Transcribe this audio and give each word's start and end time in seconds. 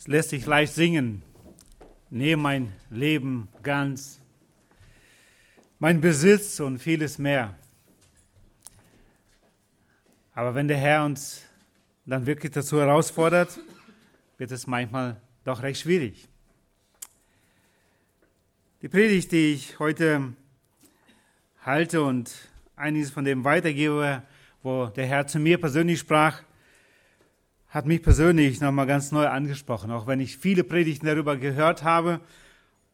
Es 0.00 0.08
lässt 0.08 0.30
sich 0.30 0.46
leicht 0.46 0.72
singen. 0.72 1.22
Nehme 2.08 2.42
mein 2.42 2.72
Leben 2.88 3.48
ganz, 3.62 4.18
mein 5.78 6.00
Besitz 6.00 6.58
und 6.58 6.78
vieles 6.78 7.18
mehr. 7.18 7.54
Aber 10.32 10.54
wenn 10.54 10.68
der 10.68 10.78
Herr 10.78 11.04
uns 11.04 11.44
dann 12.06 12.24
wirklich 12.24 12.50
dazu 12.50 12.80
herausfordert, 12.80 13.60
wird 14.38 14.50
es 14.52 14.66
manchmal 14.66 15.20
doch 15.44 15.62
recht 15.62 15.82
schwierig. 15.82 16.26
Die 18.80 18.88
Predigt, 18.88 19.32
die 19.32 19.52
ich 19.52 19.78
heute 19.78 20.32
halte 21.62 22.02
und 22.02 22.34
einiges 22.74 23.10
von 23.10 23.26
dem 23.26 23.44
weitergebe, 23.44 24.22
wo 24.62 24.86
der 24.86 25.04
Herr 25.04 25.26
zu 25.26 25.38
mir 25.38 25.60
persönlich 25.60 26.00
sprach, 26.00 26.42
hat 27.70 27.86
mich 27.86 28.02
persönlich 28.02 28.60
nochmal 28.60 28.86
ganz 28.86 29.12
neu 29.12 29.28
angesprochen, 29.28 29.92
auch 29.92 30.08
wenn 30.08 30.18
ich 30.18 30.36
viele 30.36 30.64
Predigten 30.64 31.06
darüber 31.06 31.36
gehört 31.36 31.84
habe 31.84 32.20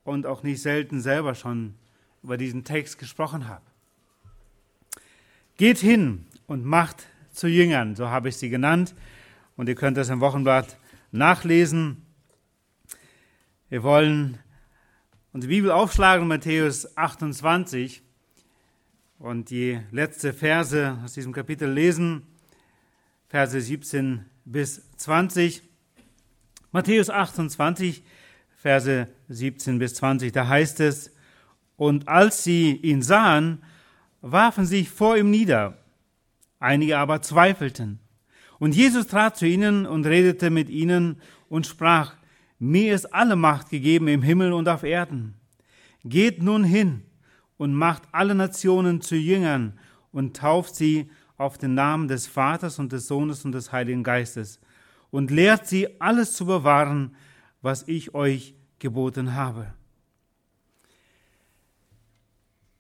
und 0.05 0.27
auch 0.27 0.43
nicht 0.43 0.61
selten 0.61 1.01
selber 1.01 1.35
schon 1.35 1.75
über 2.23 2.37
diesen 2.37 2.63
Text 2.63 2.99
gesprochen 2.99 3.49
habe. 3.49 3.65
Geht 5.57 5.79
hin 5.79 6.27
und 6.47 6.65
macht 6.65 7.07
zu 7.33 7.49
Jüngern, 7.49 7.97
so 7.97 8.09
habe 8.09 8.29
ich 8.29 8.37
sie 8.37 8.51
genannt. 8.51 8.95
Und 9.57 9.71
ihr 9.71 9.75
könnt 9.75 9.97
das 9.97 10.11
im 10.11 10.21
Wochenblatt 10.21 10.79
nachlesen. 11.11 12.03
Wir 13.71 13.83
wollen 13.83 14.39
unsere 15.33 15.51
Bibel 15.51 15.71
aufschlagen, 15.71 16.29
Matthäus 16.29 16.97
28, 16.99 18.03
und 19.19 19.49
die 19.49 19.81
letzte 19.91 20.35
Verse 20.35 20.99
aus 21.03 21.15
diesem 21.15 21.33
Kapitel 21.33 21.71
lesen, 21.71 22.27
Verse 23.29 23.59
17 23.59 24.27
bis 24.47 24.81
20. 24.97 25.63
Matthäus 26.73 27.11
28, 27.11 28.03
Verse 28.57 29.09
17 29.29 29.79
bis 29.79 29.95
20, 29.97 30.33
da 30.33 30.49
heißt 30.49 30.81
es, 30.81 31.13
und 31.77 32.09
als 32.09 32.43
sie 32.43 32.75
ihn 32.75 33.03
sahen, 33.03 33.63
warfen 34.23 34.65
sich 34.65 34.89
vor 34.89 35.17
ihm 35.17 35.31
nieder. 35.31 35.77
Einige 36.59 36.99
aber 36.99 37.21
zweifelten. 37.21 38.01
Und 38.59 38.75
Jesus 38.75 39.07
trat 39.07 39.37
zu 39.37 39.47
ihnen 39.47 39.85
und 39.85 40.07
redete 40.07 40.49
mit 40.49 40.71
ihnen 40.71 41.21
und 41.51 41.67
sprach, 41.67 42.15
mir 42.59 42.95
ist 42.95 43.13
alle 43.13 43.37
Macht 43.37 43.69
gegeben 43.69 44.09
im 44.09 44.23
Himmel 44.23 44.55
und 44.55 44.69
auf 44.69 44.83
Erden. 44.83 45.35
Geht 46.05 46.43
nun 46.43 46.65
hin 46.65 47.03
und 47.59 47.75
macht 47.75 48.05
alle 48.13 48.35
Nationen 48.35 49.03
zu 49.03 49.17
Jüngern 49.17 49.79
und 50.13 50.37
tauft 50.37 50.75
sie 50.75 51.11
auf 51.39 51.59
den 51.59 51.75
Namen 51.75 52.09
des 52.09 52.27
Vaters 52.27 52.79
und 52.79 52.93
des 52.93 53.09
Sohnes 53.09 53.45
und 53.45 53.53
des 53.53 53.73
Heiligen 53.73 54.03
Geistes 54.03 54.61
und 55.11 55.31
lehrt 55.31 55.67
sie 55.67 56.01
alles 56.01 56.33
zu 56.33 56.47
bewahren, 56.47 57.15
was 57.63 57.87
ich 57.89 58.15
euch 58.15 58.55
geboten 58.79 59.35
habe. 59.35 59.73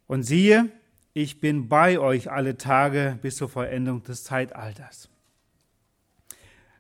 Und 0.07 0.23
siehe, 0.23 0.71
ich 1.13 1.41
bin 1.41 1.69
bei 1.69 1.99
euch 1.99 2.31
alle 2.31 2.57
Tage 2.57 3.19
bis 3.23 3.37
zur 3.37 3.49
Vollendung 3.49 4.03
des 4.03 4.25
Zeitalters. 4.25 5.09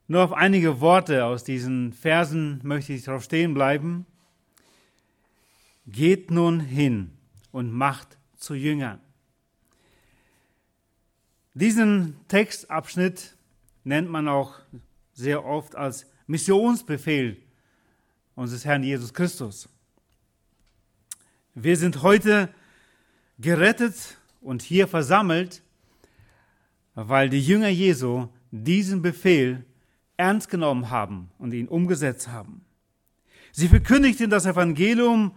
Nur 0.08 0.22
auf 0.22 0.33
einige 0.33 0.80
Worte 0.80 1.24
aus 1.24 1.42
diesen 1.42 1.92
Versen 1.92 2.61
möchte 2.62 2.92
ich 2.92 3.05
darauf 3.05 3.24
stehen 3.24 3.55
bleiben. 3.55 4.06
Geht 5.86 6.30
nun 6.30 6.61
hin 6.61 7.12
und 7.50 7.72
macht 7.72 8.18
zu 8.36 8.55
Jüngern. 8.55 9.00
Diesen 11.56 12.16
Textabschnitt 12.28 13.34
nennt 13.82 14.10
man 14.10 14.28
auch 14.28 14.58
sehr 15.14 15.42
oft 15.46 15.74
als 15.74 16.04
Missionsbefehl 16.26 17.38
unseres 18.34 18.66
Herrn 18.66 18.82
Jesus 18.82 19.14
Christus. 19.14 19.66
Wir 21.54 21.78
sind 21.78 22.02
heute 22.02 22.50
gerettet 23.38 24.18
und 24.42 24.60
hier 24.60 24.86
versammelt, 24.86 25.62
weil 26.95 27.30
die 27.30 27.40
Jünger 27.40 27.70
Jesu 27.70 28.28
diesen 28.50 29.00
Befehl 29.00 29.64
ernst 30.18 30.50
genommen 30.50 30.90
haben 30.90 31.30
und 31.39 31.55
ihn 31.55 31.68
umgesetzt 31.68 32.28
haben. 32.28 32.66
Sie 33.52 33.68
verkündigten 33.68 34.28
das 34.28 34.45
Evangelium, 34.45 35.34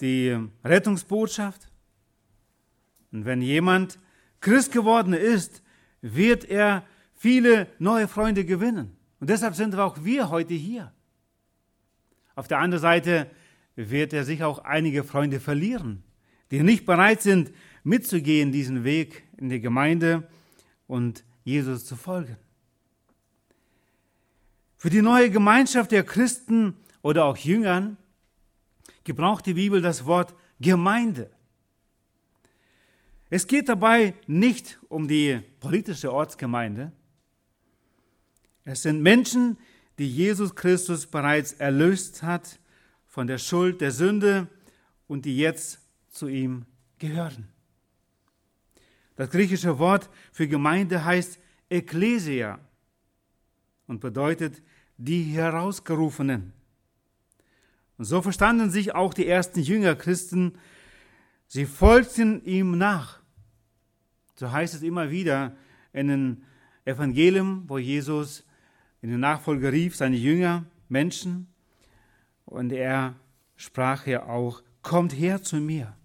die 0.00 0.38
Rettungsbotschaft. 0.62 1.66
Und 3.10 3.24
wenn 3.24 3.42
jemand 3.42 3.98
Christ 4.42 4.72
geworden 4.72 5.14
ist, 5.14 5.62
wird 6.02 6.44
er 6.44 6.84
viele 7.14 7.68
neue 7.78 8.08
Freunde 8.08 8.44
gewinnen. 8.44 8.94
Und 9.20 9.30
deshalb 9.30 9.54
sind 9.54 9.74
auch 9.76 10.04
wir 10.04 10.28
heute 10.28 10.52
hier. 10.52 10.92
Auf 12.34 12.48
der 12.48 12.58
anderen 12.58 12.82
Seite 12.82 13.30
wird 13.76 14.12
er 14.12 14.24
sich 14.24 14.42
auch 14.42 14.58
einige 14.58 15.04
Freunde 15.04 15.40
verlieren, 15.40 16.02
die 16.50 16.62
nicht 16.62 16.84
bereit 16.84 17.22
sind, 17.22 17.52
mitzugehen 17.84 18.52
diesen 18.52 18.84
Weg 18.84 19.22
in 19.38 19.48
die 19.48 19.60
Gemeinde 19.60 20.28
und 20.86 21.24
Jesus 21.44 21.86
zu 21.86 21.96
folgen. 21.96 22.36
Für 24.76 24.90
die 24.90 25.02
neue 25.02 25.30
Gemeinschaft 25.30 25.92
der 25.92 26.02
Christen 26.02 26.74
oder 27.02 27.24
auch 27.24 27.36
Jüngern 27.36 27.96
gebraucht 29.04 29.46
die 29.46 29.54
Bibel 29.54 29.80
das 29.80 30.06
Wort 30.06 30.34
Gemeinde. 30.60 31.30
Es 33.34 33.46
geht 33.46 33.70
dabei 33.70 34.12
nicht 34.26 34.78
um 34.90 35.08
die 35.08 35.40
politische 35.58 36.12
Ortsgemeinde. 36.12 36.92
Es 38.62 38.82
sind 38.82 39.00
Menschen, 39.00 39.56
die 39.98 40.06
Jesus 40.06 40.54
Christus 40.54 41.06
bereits 41.06 41.54
erlöst 41.54 42.22
hat 42.22 42.60
von 43.06 43.26
der 43.26 43.38
Schuld 43.38 43.80
der 43.80 43.90
Sünde 43.90 44.48
und 45.06 45.24
die 45.24 45.38
jetzt 45.38 45.80
zu 46.10 46.28
ihm 46.28 46.66
gehören. 46.98 47.48
Das 49.16 49.30
griechische 49.30 49.78
Wort 49.78 50.10
für 50.30 50.46
Gemeinde 50.46 51.02
heißt 51.02 51.40
Ekklesia 51.70 52.58
und 53.86 54.00
bedeutet 54.00 54.60
die 54.98 55.22
Herausgerufenen. 55.22 56.52
Und 57.96 58.04
so 58.04 58.20
verstanden 58.20 58.68
sich 58.68 58.94
auch 58.94 59.14
die 59.14 59.26
ersten 59.26 59.60
Jünger 59.60 59.96
Christen. 59.96 60.58
Sie 61.46 61.64
folgten 61.64 62.44
ihm 62.44 62.76
nach. 62.76 63.21
So 64.42 64.50
heißt 64.50 64.74
es 64.74 64.82
immer 64.82 65.08
wieder 65.12 65.54
in 65.92 66.08
den 66.08 66.44
Evangelien, 66.84 67.62
wo 67.68 67.78
Jesus 67.78 68.44
in 69.00 69.08
den 69.08 69.20
Nachfolger 69.20 69.70
rief, 69.70 69.94
seine 69.94 70.16
Jünger, 70.16 70.64
Menschen, 70.88 71.46
und 72.44 72.72
er 72.72 73.14
sprach 73.54 74.04
ja 74.08 74.26
auch, 74.26 74.64
kommt 74.82 75.12
her 75.12 75.44
zu 75.44 75.58
mir. 75.58 75.96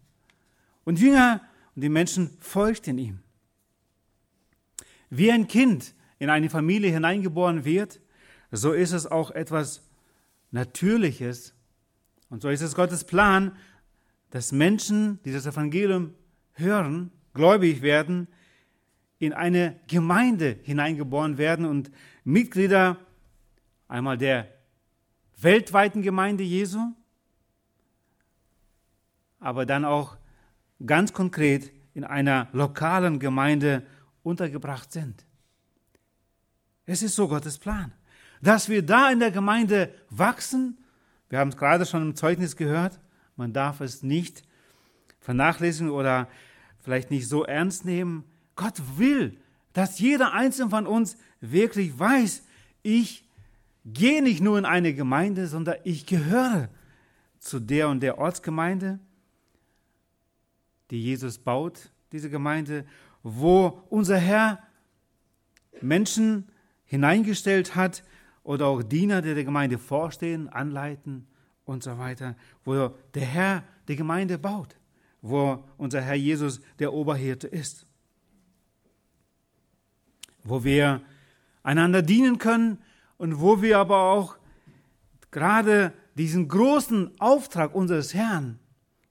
Und 0.84 1.00
Jünger 1.00 1.42
und 1.74 1.82
die 1.82 1.90
Menschen 1.90 2.38
folgten 2.40 3.00
ihm. 3.00 3.22
Wie 5.10 5.32
ein 5.32 5.48
Kind 5.48 5.96
in 6.20 6.30
eine 6.30 6.52
Familie 6.52 6.92
hineingeboren 6.92 7.66
wird, 7.66 8.00
so 8.52 8.72
ist 8.72 8.92
es 8.92 9.08
auch 9.08 9.32
etwas 9.32 9.82
Natürliches. 10.52 11.56
Und 12.30 12.44
so 12.44 12.50
ist 12.50 12.62
es 12.62 12.76
Gottes 12.76 13.04
Plan, 13.04 13.58
dass 14.30 14.52
Menschen, 14.52 15.20
die 15.24 15.34
das 15.34 15.48
Evangelium 15.48 16.14
hören, 16.54 17.12
gläubig 17.38 17.82
werden, 17.82 18.28
in 19.20 19.34
eine 19.34 19.80
Gemeinde 19.88 20.60
hineingeboren 20.64 21.38
werden 21.38 21.66
und 21.66 21.90
Mitglieder 22.24 22.98
einmal 23.88 24.18
der 24.18 24.48
weltweiten 25.38 26.02
Gemeinde 26.02 26.44
Jesu, 26.44 26.80
aber 29.40 29.66
dann 29.66 29.86
auch 29.86 30.18
ganz 30.86 31.14
konkret 31.14 31.72
in 31.94 32.04
einer 32.04 32.50
lokalen 32.52 33.20
Gemeinde 33.20 33.84
untergebracht 34.24 34.92
sind. 34.92 35.26
Es 36.86 37.02
ist 37.02 37.16
so 37.16 37.28
Gottes 37.28 37.58
Plan, 37.58 37.92
dass 38.42 38.70
wir 38.70 38.86
da 38.86 39.10
in 39.12 39.20
der 39.20 39.32
Gemeinde 39.32 39.94
wachsen. 40.10 40.78
Wir 41.30 41.40
haben 41.40 41.50
es 41.50 41.58
gerade 41.58 41.86
schon 41.86 42.02
im 42.02 42.16
Zeugnis 42.16 42.56
gehört. 42.56 43.00
Man 43.36 43.54
darf 43.54 43.82
es 43.82 44.04
nicht 44.04 44.44
vernachlässigen 45.20 45.90
oder 45.90 46.28
vielleicht 46.88 47.12
nicht 47.12 47.28
so 47.28 47.44
ernst 47.44 47.84
nehmen. 47.84 48.24
Gott 48.56 48.82
will, 48.96 49.38
dass 49.74 50.00
jeder 50.00 50.32
Einzelne 50.32 50.70
von 50.70 50.88
uns 50.88 51.18
wirklich 51.42 52.00
weiß, 52.00 52.44
ich 52.82 53.26
gehe 53.84 54.24
nicht 54.24 54.40
nur 54.40 54.58
in 54.58 54.64
eine 54.64 54.94
Gemeinde, 54.94 55.48
sondern 55.48 55.76
ich 55.84 56.06
gehöre 56.06 56.70
zu 57.40 57.60
der 57.60 57.90
und 57.90 58.00
der 58.00 58.20
Ortsgemeinde, 58.20 59.00
die 60.90 61.04
Jesus 61.04 61.40
baut, 61.40 61.92
diese 62.14 62.30
Gemeinde, 62.30 62.86
wo 63.22 63.84
unser 63.90 64.18
Herr 64.18 64.64
Menschen 65.82 66.48
hineingestellt 66.86 67.76
hat 67.76 68.02
oder 68.44 68.68
auch 68.68 68.82
Diener, 68.82 69.22
die 69.22 69.36
der 69.36 69.44
Gemeinde 69.44 69.78
vorstehen, 69.78 70.48
anleiten 70.48 71.28
und 71.66 71.84
so 71.84 71.98
weiter, 71.98 72.38
wo 72.64 72.96
der 73.14 73.26
Herr 73.26 73.64
die 73.90 73.98
Gemeinde 73.98 74.38
baut 74.38 74.77
wo 75.22 75.64
unser 75.78 76.02
Herr 76.02 76.16
Jesus 76.16 76.62
der 76.80 76.94
Oberhirte 76.94 77.48
ist. 77.48 77.86
Wo 80.44 80.64
wir 80.64 81.02
einander 81.64 82.02
dienen 82.02 82.38
können 82.38 82.80
und 83.18 83.40
wo 83.42 83.62
wir 83.62 83.80
aber 83.80 84.04
auch 84.04 84.38
gerade 85.32 85.94
diesen 86.16 86.48
großen 86.48 87.20
Auftrag 87.20 87.76
unseres 87.76 88.14
Herrn 88.14 88.60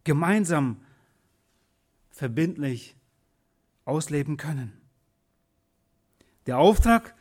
gemeinsam 0.05 0.81
verbindlich 2.11 2.97
ausleben 3.85 4.37
können. 4.37 4.73
Der 6.47 6.59
Auftrag 6.59 7.15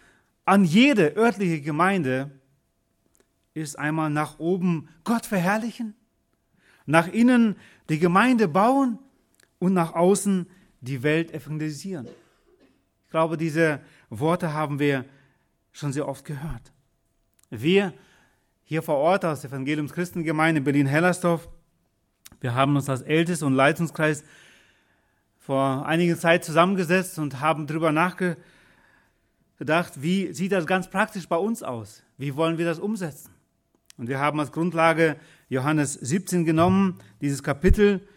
an 0.46 0.64
jede 0.64 1.16
örtliche 1.16 1.62
Gemeinde 1.62 2.32
ist 3.54 3.78
einmal 3.78 4.10
nach 4.10 4.40
oben 4.40 4.90
Gott 5.04 5.26
verherrlichen, 5.26 5.96
nach 6.86 7.08
innen 7.08 7.56
die 7.90 8.00
Gemeinde 8.00 8.48
bauen 8.48 9.00
und 9.60 9.74
nach 9.74 9.94
außen 9.94 10.48
die 10.82 11.04
Welt 11.04 11.34
evangelisieren. 11.34 12.08
Ich 13.06 13.12
glaube, 13.12 13.38
diese 13.38 13.80
Worte 14.10 14.54
haben 14.54 14.80
wir 14.80 15.06
schon 15.72 15.94
sehr 15.94 16.08
oft 16.08 16.26
gehört. 16.26 16.72
Wir 17.50 17.94
hier 18.64 18.82
vor 18.82 18.96
Ort 18.96 19.26
aus 19.26 19.42
der 19.42 19.52
Evangeliums 19.52 19.94
Christengemeinde 19.94 20.62
Berlin-Hellersdorf, 20.62 21.48
wir 22.42 22.54
haben 22.54 22.76
uns 22.76 22.90
als 22.90 23.02
Ältest- 23.02 23.44
und 23.44 23.54
Leitungskreis 23.54 24.24
vor 25.40 25.86
einiger 25.86 26.18
Zeit 26.18 26.44
zusammengesetzt 26.44 27.18
und 27.20 27.40
haben 27.40 27.68
darüber 27.68 27.92
nachgedacht, 27.92 28.40
wie 29.96 30.34
sieht 30.34 30.52
das 30.52 30.66
ganz 30.66 30.90
praktisch 30.90 31.28
bei 31.28 31.38
uns 31.38 31.64
aus? 31.64 32.04
Wie 32.18 32.36
wollen 32.36 32.58
wir 32.58 32.66
das 32.66 32.80
umsetzen? 32.80 33.32
Und 33.98 34.08
wir 34.10 34.20
haben 34.20 34.40
als 34.40 34.52
Grundlage 34.52 35.18
Johannes 35.48 35.94
17 35.94 36.44
genommen, 36.44 36.98
dieses 37.22 37.44
Kapitel, 37.44 38.08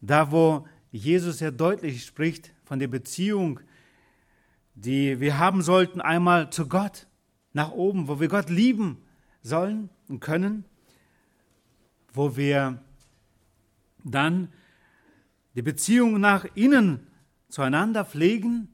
da 0.00 0.30
wo 0.30 0.66
Jesus 0.92 1.38
sehr 1.38 1.50
deutlich 1.50 2.04
spricht 2.04 2.52
von 2.64 2.78
der 2.78 2.88
Beziehung, 2.88 3.60
die 4.74 5.18
wir 5.18 5.38
haben 5.38 5.62
sollten 5.62 6.00
einmal 6.00 6.50
zu 6.50 6.68
Gott, 6.68 7.06
nach 7.52 7.72
oben, 7.72 8.06
wo 8.06 8.20
wir 8.20 8.28
Gott 8.28 8.48
lieben 8.48 8.98
sollen 9.42 9.90
und 10.06 10.20
können, 10.20 10.64
wo 12.12 12.36
wir 12.36 12.80
dann 14.04 14.52
die 15.54 15.62
Beziehung 15.62 16.20
nach 16.20 16.46
innen 16.54 17.08
zueinander 17.48 18.04
pflegen 18.04 18.68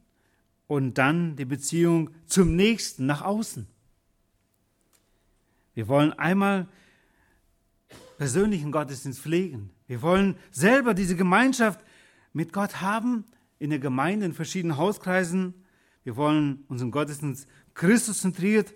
und 0.67 0.99
dann 0.99 1.37
die 1.37 1.45
Beziehung 1.47 2.11
zum 2.27 2.55
Nächsten 2.56 3.06
nach 3.06 3.23
außen. 3.23 3.67
Wir 5.73 5.89
wollen 5.89 6.12
einmal 6.12 6.69
persönlichen 8.25 8.73
Gottesdienst 8.73 9.21
pflegen. 9.21 9.69
Wir 9.87 10.00
wollen 10.00 10.37
selber 10.50 10.94
diese 10.94 11.15
Gemeinschaft 11.15 11.85
mit 12.32 12.55
Gott 12.55 12.81
haben 12.81 13.26
in 13.59 13.69
der 13.69 13.79
Gemeinde, 13.79 14.25
in 14.25 14.32
verschiedenen 14.32 14.79
Hauskreisen. 14.79 15.53
Wir 16.05 16.17
wollen 16.17 16.65
unseren 16.69 16.91
Gottesdienst 16.91 17.47
Christus 17.75 18.23
zentriert 18.23 18.73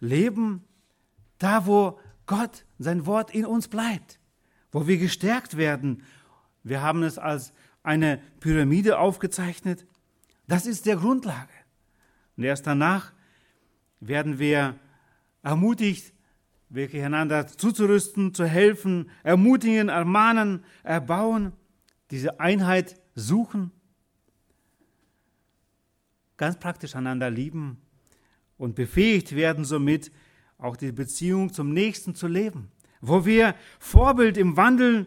leben, 0.00 0.64
da 1.38 1.64
wo 1.64 1.98
Gott, 2.26 2.66
sein 2.78 3.06
Wort 3.06 3.34
in 3.34 3.46
uns 3.46 3.68
bleibt, 3.68 4.20
wo 4.70 4.86
wir 4.86 4.98
gestärkt 4.98 5.56
werden. 5.56 6.02
Wir 6.62 6.82
haben 6.82 7.02
es 7.02 7.16
als 7.16 7.54
eine 7.82 8.20
Pyramide 8.40 8.98
aufgezeichnet. 8.98 9.86
Das 10.46 10.66
ist 10.66 10.84
der 10.84 10.96
Grundlage. 10.96 11.54
Und 12.36 12.44
erst 12.44 12.66
danach 12.66 13.14
werden 14.00 14.38
wir 14.38 14.78
ermutigt, 15.42 16.12
wirklich 16.70 17.02
einander 17.02 17.46
zuzurüsten, 17.46 18.32
zu 18.32 18.46
helfen, 18.46 19.10
ermutigen, 19.22 19.88
ermahnen, 19.88 20.64
erbauen, 20.82 21.52
diese 22.10 22.40
Einheit 22.40 23.00
suchen, 23.14 23.72
ganz 26.36 26.58
praktisch 26.58 26.96
einander 26.96 27.28
lieben 27.28 27.82
und 28.56 28.74
befähigt 28.76 29.34
werden 29.34 29.64
somit, 29.64 30.10
auch 30.58 30.76
die 30.76 30.92
Beziehung 30.92 31.52
zum 31.52 31.72
Nächsten 31.72 32.14
zu 32.14 32.26
leben, 32.26 32.70
wo 33.00 33.24
wir 33.24 33.54
Vorbild 33.78 34.36
im 34.36 34.56
Wandel 34.56 35.06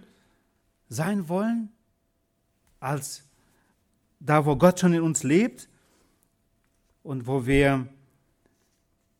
sein 0.89 1.30
wollen, 1.30 1.69
als 2.80 3.24
da, 4.19 4.45
wo 4.45 4.56
Gott 4.56 4.80
schon 4.80 4.94
in 4.94 5.01
uns 5.01 5.24
lebt 5.24 5.69
und 7.04 7.27
wo 7.27 7.45
wir 7.45 7.88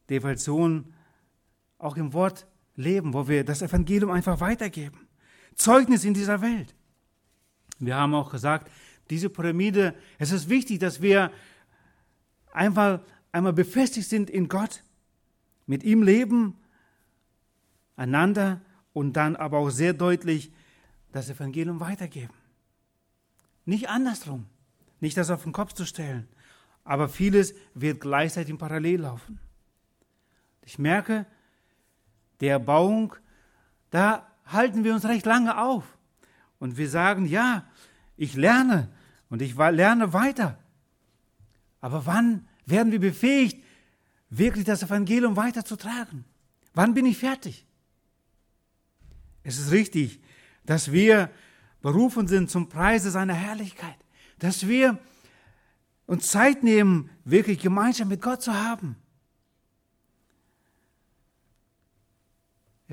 die 0.10 0.16
Evolution 0.16 0.93
auch 1.84 1.98
im 1.98 2.14
Wort 2.14 2.48
leben, 2.76 3.14
wo 3.14 3.28
wir 3.28 3.44
das 3.44 3.62
Evangelium 3.62 4.12
einfach 4.12 4.40
weitergeben. 4.40 5.08
Zeugnis 5.56 6.06
in 6.06 6.14
dieser 6.14 6.42
Welt. 6.42 6.74
Wir 7.80 7.96
haben 7.96 8.16
auch 8.16 8.32
gesagt, 8.32 8.72
diese 9.10 9.30
Pyramide, 9.30 9.94
es 10.18 10.32
ist 10.32 10.50
wichtig, 10.50 10.80
dass 10.80 11.02
wir 11.02 11.32
einfach 12.52 13.02
einmal 13.32 13.54
befestigt 13.54 14.08
sind 14.08 14.30
in 14.30 14.48
Gott, 14.48 14.84
mit 15.66 15.84
ihm 15.84 16.04
leben, 16.04 16.56
einander 17.96 18.62
und 18.94 19.14
dann 19.14 19.36
aber 19.36 19.60
auch 19.60 19.70
sehr 19.70 19.94
deutlich 19.94 20.52
das 21.12 21.30
Evangelium 21.30 21.80
weitergeben. 21.80 22.34
Nicht 23.66 23.90
andersrum, 23.90 24.46
nicht 25.00 25.18
das 25.18 25.30
auf 25.30 25.44
den 25.44 25.54
Kopf 25.54 25.74
zu 25.74 25.86
stellen, 25.86 26.28
aber 26.84 27.10
vieles 27.10 27.54
wird 27.74 28.02
gleichzeitig 28.02 28.58
parallel 28.58 29.02
laufen. 29.02 29.40
Ich 30.66 30.80
merke, 30.80 31.26
der 32.44 32.52
Erbauung, 32.52 33.16
da 33.90 34.28
halten 34.46 34.84
wir 34.84 34.94
uns 34.94 35.06
recht 35.06 35.26
lange 35.26 35.58
auf. 35.58 35.98
Und 36.60 36.78
wir 36.78 36.90
sagen, 36.90 37.26
ja, 37.26 37.66
ich 38.18 38.36
lerne 38.36 38.90
und 39.30 39.42
ich 39.42 39.56
lerne 39.56 40.12
weiter. 40.12 40.60
Aber 41.80 42.06
wann 42.06 42.48
werden 42.66 42.92
wir 42.92 43.00
befähigt, 43.00 43.64
wirklich 44.30 44.66
das 44.66 44.84
Evangelium 44.84 45.38
weiterzutragen? 45.38 46.26
Wann 46.74 46.94
bin 46.94 47.06
ich 47.06 47.18
fertig? 47.18 47.66
Es 49.44 49.58
ist 49.58 49.72
richtig, 49.72 50.22
dass 50.66 50.92
wir 50.92 51.30
berufen 51.82 52.28
sind 52.28 52.52
zum 52.52 52.68
Preise 52.68 53.10
seiner 53.10 53.34
Herrlichkeit, 53.34 53.98
dass 54.40 54.68
wir 54.68 55.00
uns 56.08 56.28
Zeit 56.28 56.62
nehmen, 56.62 57.10
wirklich 57.24 57.60
Gemeinschaft 57.60 58.10
mit 58.10 58.22
Gott 58.22 58.42
zu 58.42 58.54
haben. 58.54 58.98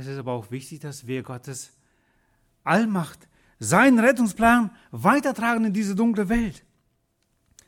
Es 0.01 0.07
ist 0.07 0.17
aber 0.17 0.33
auch 0.33 0.51
wichtig, 0.51 0.81
dass 0.81 1.07
wir 1.07 1.23
Gottes 1.23 1.73
Allmacht, 2.65 3.29
seinen 3.59 3.99
Rettungsplan 3.99 4.71
weitertragen 4.93 5.67
in 5.67 5.75
diese 5.75 5.95
dunkle 5.95 6.31
Welt. 6.31 6.65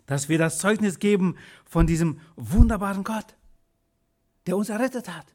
Dass 0.06 0.30
wir 0.30 0.38
das 0.38 0.58
Zeugnis 0.58 0.98
geben 0.98 1.36
von 1.66 1.86
diesem 1.86 2.20
wunderbaren 2.36 3.04
Gott, 3.04 3.36
der 4.46 4.56
uns 4.56 4.70
errettet 4.70 5.14
hat. 5.14 5.26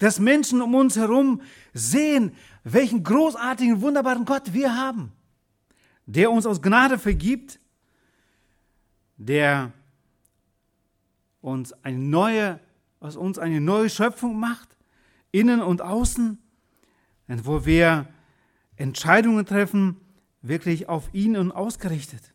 Dass 0.00 0.18
Menschen 0.18 0.60
um 0.60 0.74
uns 0.74 0.96
herum 0.96 1.40
sehen, 1.72 2.32
welchen 2.64 3.04
großartigen, 3.04 3.80
wunderbaren 3.80 4.24
Gott 4.24 4.52
wir 4.52 4.74
haben, 4.74 5.12
der 6.06 6.32
uns 6.32 6.46
aus 6.46 6.60
Gnade 6.60 6.98
vergibt, 6.98 7.60
der 9.18 9.72
uns 11.42 11.72
eine 11.84 11.98
neue, 11.98 12.58
aus 12.98 13.14
uns 13.14 13.38
eine 13.38 13.60
neue 13.60 13.88
Schöpfung 13.88 14.40
macht, 14.40 14.79
innen 15.32 15.60
und 15.60 15.82
außen, 15.82 16.38
wo 17.28 17.64
wir 17.64 18.08
Entscheidungen 18.76 19.46
treffen, 19.46 19.96
wirklich 20.42 20.88
auf 20.88 21.12
ihn 21.12 21.36
und 21.36 21.52
ausgerichtet. 21.52 22.32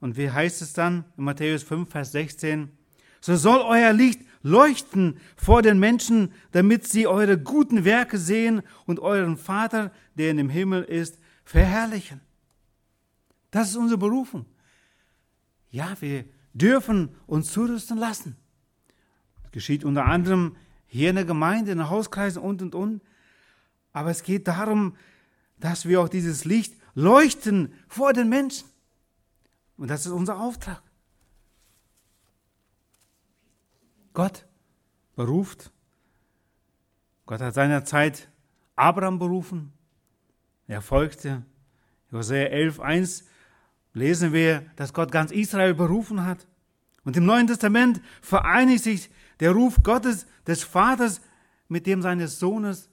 Und 0.00 0.16
wie 0.16 0.30
heißt 0.30 0.62
es 0.62 0.72
dann 0.72 1.04
in 1.16 1.24
Matthäus 1.24 1.62
5, 1.62 1.88
Vers 1.88 2.12
16? 2.12 2.70
So 3.20 3.36
soll 3.36 3.60
euer 3.60 3.92
Licht 3.92 4.20
leuchten 4.42 5.18
vor 5.36 5.62
den 5.62 5.78
Menschen, 5.78 6.32
damit 6.52 6.86
sie 6.86 7.06
eure 7.06 7.38
guten 7.38 7.84
Werke 7.84 8.18
sehen 8.18 8.62
und 8.84 9.00
euren 9.00 9.38
Vater, 9.38 9.92
der 10.14 10.30
in 10.30 10.36
dem 10.36 10.50
Himmel 10.50 10.84
ist, 10.84 11.18
verherrlichen. 11.44 12.20
Das 13.50 13.70
ist 13.70 13.76
unsere 13.76 13.98
Berufung. 13.98 14.44
Ja, 15.70 15.96
wir 16.00 16.24
dürfen 16.52 17.16
uns 17.26 17.50
zurüsten 17.52 17.96
lassen. 17.96 18.36
Das 19.42 19.52
geschieht 19.52 19.84
unter 19.84 20.04
anderem 20.04 20.56
hier 20.94 21.10
in 21.10 21.16
der 21.16 21.24
Gemeinde, 21.24 21.72
in 21.72 21.78
den 21.78 21.90
Hauskreisen 21.90 22.40
und, 22.40 22.62
und, 22.62 22.76
und. 22.76 23.02
Aber 23.92 24.10
es 24.10 24.22
geht 24.22 24.46
darum, 24.46 24.96
dass 25.58 25.86
wir 25.86 26.00
auch 26.00 26.08
dieses 26.08 26.44
Licht 26.44 26.76
leuchten 26.94 27.74
vor 27.88 28.12
den 28.12 28.28
Menschen. 28.28 28.68
Und 29.76 29.88
das 29.88 30.06
ist 30.06 30.12
unser 30.12 30.38
Auftrag. 30.38 30.80
Gott 34.12 34.46
beruft. 35.16 35.72
Gott 37.26 37.40
hat 37.40 37.54
seinerzeit 37.54 38.28
Abraham 38.76 39.18
berufen. 39.18 39.72
Er 40.68 40.80
folgte. 40.80 41.42
Hosea 42.12 42.46
11, 42.46 42.78
1 42.78 43.24
lesen 43.94 44.32
wir, 44.32 44.64
dass 44.76 44.92
Gott 44.92 45.10
ganz 45.10 45.32
Israel 45.32 45.74
berufen 45.74 46.24
hat. 46.24 46.46
Und 47.02 47.16
im 47.16 47.26
Neuen 47.26 47.48
Testament 47.48 48.00
vereinigt 48.22 48.84
sich 48.84 49.10
der 49.40 49.52
Ruf 49.52 49.82
Gottes, 49.82 50.26
des 50.46 50.62
Vaters, 50.62 51.20
mit 51.68 51.86
dem 51.86 52.02
seines 52.02 52.38
Sohnes. 52.38 52.88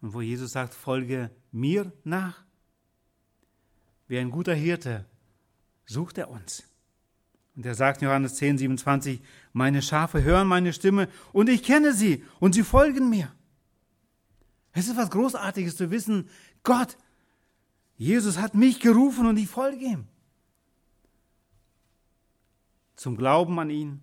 Und 0.00 0.14
wo 0.14 0.20
Jesus 0.20 0.52
sagt, 0.52 0.74
folge 0.74 1.30
mir 1.50 1.92
nach. 2.04 2.44
Wie 4.08 4.18
ein 4.18 4.30
guter 4.30 4.54
Hirte 4.54 5.06
sucht 5.86 6.18
er 6.18 6.30
uns. 6.30 6.64
Und 7.54 7.66
er 7.66 7.74
sagt 7.74 8.00
in 8.00 8.08
Johannes 8.08 8.36
10, 8.36 8.58
27, 8.58 9.22
meine 9.52 9.82
Schafe 9.82 10.22
hören 10.22 10.48
meine 10.48 10.72
Stimme 10.72 11.08
und 11.32 11.48
ich 11.48 11.62
kenne 11.62 11.92
sie 11.92 12.24
und 12.40 12.54
sie 12.54 12.62
folgen 12.62 13.10
mir. 13.10 13.32
Es 14.72 14.88
ist 14.88 14.96
was 14.96 15.10
Großartiges 15.10 15.76
zu 15.76 15.90
wissen, 15.90 16.28
Gott, 16.62 16.96
Jesus 17.96 18.38
hat 18.38 18.54
mich 18.54 18.80
gerufen 18.80 19.26
und 19.26 19.36
ich 19.36 19.48
folge 19.48 19.84
ihm. 19.84 20.08
Zum 22.96 23.16
Glauben 23.16 23.58
an 23.58 23.70
ihn, 23.70 24.00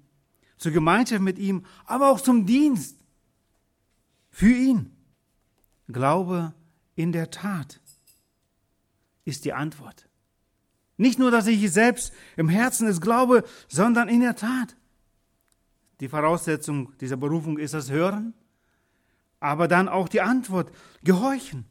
zur 0.59 0.71
Gemeinschaft 0.71 1.21
mit 1.21 1.39
ihm, 1.39 1.65
aber 1.85 2.11
auch 2.11 2.21
zum 2.21 2.45
Dienst 2.45 2.99
für 4.29 4.53
ihn. 4.53 4.95
Glaube 5.87 6.53
in 6.95 7.11
der 7.11 7.31
Tat 7.31 7.79
ist 9.25 9.45
die 9.45 9.53
Antwort. 9.53 10.07
Nicht 10.97 11.17
nur, 11.17 11.31
dass 11.31 11.47
ich 11.47 11.71
selbst 11.71 12.13
im 12.35 12.49
Herzen 12.49 12.87
es 12.87 12.99
glaube, 12.99 13.45
sondern 13.69 14.09
in 14.09 14.19
der 14.19 14.35
Tat. 14.35 14.75
Die 16.01 16.09
Voraussetzung 16.09 16.93
dieser 16.99 17.17
Berufung 17.17 17.57
ist 17.57 17.73
das 17.73 17.89
Hören, 17.89 18.33
aber 19.39 19.67
dann 19.67 19.87
auch 19.87 20.09
die 20.09 20.21
Antwort, 20.21 20.71
Gehorchen. 21.03 21.65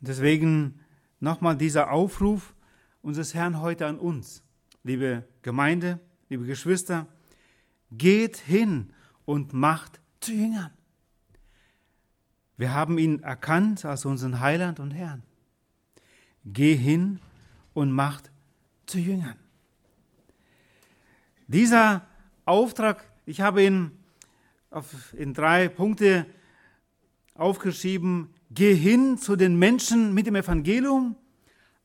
Deswegen 0.00 0.80
nochmal 1.20 1.56
dieser 1.56 1.90
Aufruf 1.90 2.54
unseres 3.02 3.34
Herrn 3.34 3.60
heute 3.60 3.86
an 3.86 3.98
uns, 3.98 4.42
liebe 4.82 5.24
Gemeinde, 5.42 6.00
liebe 6.28 6.44
Geschwister, 6.44 7.06
geht 7.90 8.36
hin 8.36 8.92
und 9.24 9.52
macht 9.52 10.00
zu 10.20 10.32
Jüngern. 10.32 10.70
Wir 12.56 12.74
haben 12.74 12.98
ihn 12.98 13.22
erkannt 13.22 13.84
als 13.84 14.04
unseren 14.04 14.40
Heiland 14.40 14.80
und 14.80 14.90
Herrn. 14.90 15.22
Geh 16.44 16.74
hin 16.74 17.20
und 17.74 17.90
macht 17.90 18.30
zu 18.86 18.98
Jüngern. 18.98 19.36
Dieser 21.46 22.06
Auftrag, 22.44 23.04
ich 23.26 23.40
habe 23.40 23.64
ihn 23.64 23.92
auf, 24.70 25.14
in 25.14 25.34
drei 25.34 25.68
Punkte 25.68 26.26
aufgeschrieben. 27.34 28.28
Geh 28.50 28.74
hin 28.74 29.18
zu 29.18 29.36
den 29.36 29.58
Menschen 29.58 30.12
mit 30.14 30.26
dem 30.26 30.36
Evangelium, 30.36 31.16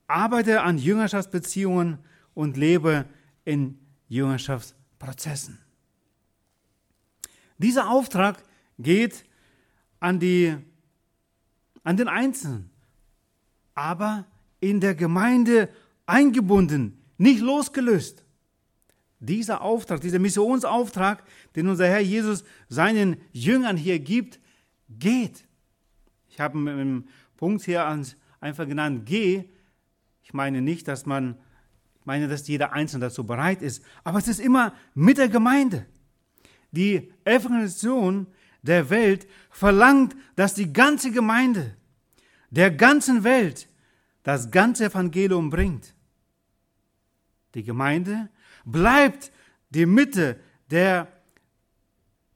arbeite 0.07 0.61
an 0.61 0.77
Jüngerschaftsbeziehungen 0.77 1.99
und 2.35 2.57
lebe 2.57 3.05
in 3.43 3.79
Jüngerschaftsprozessen. 4.07 5.57
Dieser 7.57 7.89
Auftrag 7.89 8.43
geht 8.77 9.25
an, 9.99 10.19
die, 10.19 10.55
an 11.83 11.97
den 11.97 12.07
Einzelnen, 12.07 12.69
aber 13.73 14.25
in 14.59 14.79
der 14.79 14.93
Gemeinde 14.93 15.69
eingebunden, 16.05 17.01
nicht 17.17 17.39
losgelöst. 17.39 18.23
Dieser 19.19 19.61
Auftrag, 19.61 20.01
dieser 20.01 20.19
Missionsauftrag, 20.19 21.23
den 21.55 21.67
unser 21.67 21.87
Herr 21.87 22.01
Jesus 22.01 22.43
seinen 22.67 23.17
Jüngern 23.31 23.77
hier 23.77 23.99
gibt, 23.99 24.39
geht. 24.89 25.47
Ich 26.29 26.39
habe 26.39 26.57
im 26.57 27.05
Punkt 27.37 27.63
hier 27.63 27.87
einfach 28.39 28.67
genannt, 28.67 29.05
geh. 29.05 29.45
Ich 30.21 30.33
meine 30.33 30.61
nicht, 30.61 30.87
dass 30.87 31.05
man, 31.05 31.37
ich 32.05 32.07
meine, 32.07 32.27
dass 32.27 32.47
jeder 32.47 32.71
Einzelne 32.71 33.07
dazu 33.07 33.23
bereit 33.23 33.63
ist, 33.63 33.83
aber 34.03 34.19
es 34.19 34.27
ist 34.27 34.39
immer 34.39 34.75
mit 34.93 35.17
der 35.17 35.27
Gemeinde. 35.27 35.87
Die 36.69 37.11
Evangelisation 37.23 38.27
der 38.61 38.91
Welt 38.91 39.25
verlangt, 39.49 40.15
dass 40.35 40.53
die 40.53 40.71
ganze 40.71 41.09
Gemeinde 41.09 41.75
der 42.51 42.69
ganzen 42.69 43.23
Welt 43.23 43.67
das 44.21 44.51
ganze 44.51 44.85
Evangelium 44.85 45.49
bringt. 45.49 45.95
Die 47.55 47.63
Gemeinde 47.63 48.29
bleibt 48.65 49.31
die 49.71 49.87
Mitte 49.87 50.39
der, 50.69 51.07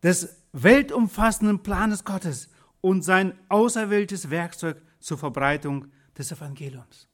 des 0.02 0.36
weltumfassenden 0.52 1.62
Planes 1.62 2.04
Gottes 2.04 2.50
und 2.82 3.04
sein 3.04 3.38
auserwähltes 3.50 4.32
Werkzeug 4.32 4.82
zur 5.00 5.20
Verbreitung 5.20 5.92
des 6.18 6.32
Evangeliums. 6.32 7.09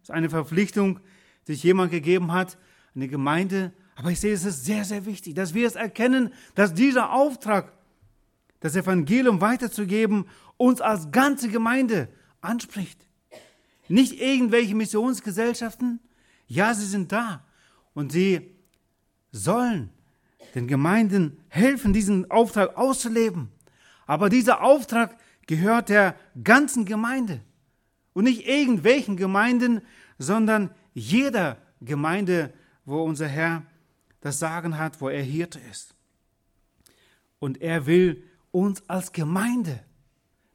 Das 0.00 0.08
ist 0.08 0.14
eine 0.14 0.30
Verpflichtung, 0.30 1.00
die 1.46 1.52
sich 1.52 1.62
jemand 1.62 1.90
gegeben 1.90 2.32
hat, 2.32 2.58
eine 2.94 3.08
Gemeinde. 3.08 3.72
Aber 3.96 4.10
ich 4.10 4.20
sehe, 4.20 4.32
es 4.32 4.44
ist 4.44 4.64
sehr, 4.64 4.84
sehr 4.84 5.06
wichtig, 5.06 5.34
dass 5.34 5.54
wir 5.54 5.66
es 5.66 5.74
erkennen, 5.74 6.32
dass 6.54 6.74
dieser 6.74 7.12
Auftrag, 7.12 7.72
das 8.60 8.76
Evangelium 8.76 9.40
weiterzugeben, 9.40 10.26
uns 10.56 10.80
als 10.80 11.10
ganze 11.10 11.48
Gemeinde 11.48 12.08
anspricht. 12.40 13.06
Nicht 13.88 14.20
irgendwelche 14.20 14.74
Missionsgesellschaften. 14.74 16.00
Ja, 16.46 16.74
sie 16.74 16.86
sind 16.86 17.12
da. 17.12 17.44
Und 17.94 18.12
sie 18.12 18.54
sollen 19.32 19.90
den 20.54 20.66
Gemeinden 20.66 21.38
helfen, 21.48 21.92
diesen 21.92 22.30
Auftrag 22.30 22.76
auszuleben. 22.76 23.50
Aber 24.06 24.28
dieser 24.28 24.62
Auftrag 24.62 25.16
gehört 25.46 25.88
der 25.88 26.14
ganzen 26.42 26.84
Gemeinde. 26.84 27.40
Und 28.12 28.24
nicht 28.24 28.46
irgendwelchen 28.46 29.16
Gemeinden, 29.16 29.82
sondern 30.18 30.70
jeder 30.94 31.56
Gemeinde, 31.80 32.52
wo 32.84 33.02
unser 33.02 33.28
Herr 33.28 33.64
das 34.20 34.38
Sagen 34.38 34.78
hat, 34.78 35.00
wo 35.00 35.08
er 35.08 35.22
Hirte 35.22 35.60
ist. 35.70 35.94
Und 37.38 37.62
er 37.62 37.86
will 37.86 38.22
uns 38.50 38.88
als 38.88 39.12
Gemeinde 39.12 39.80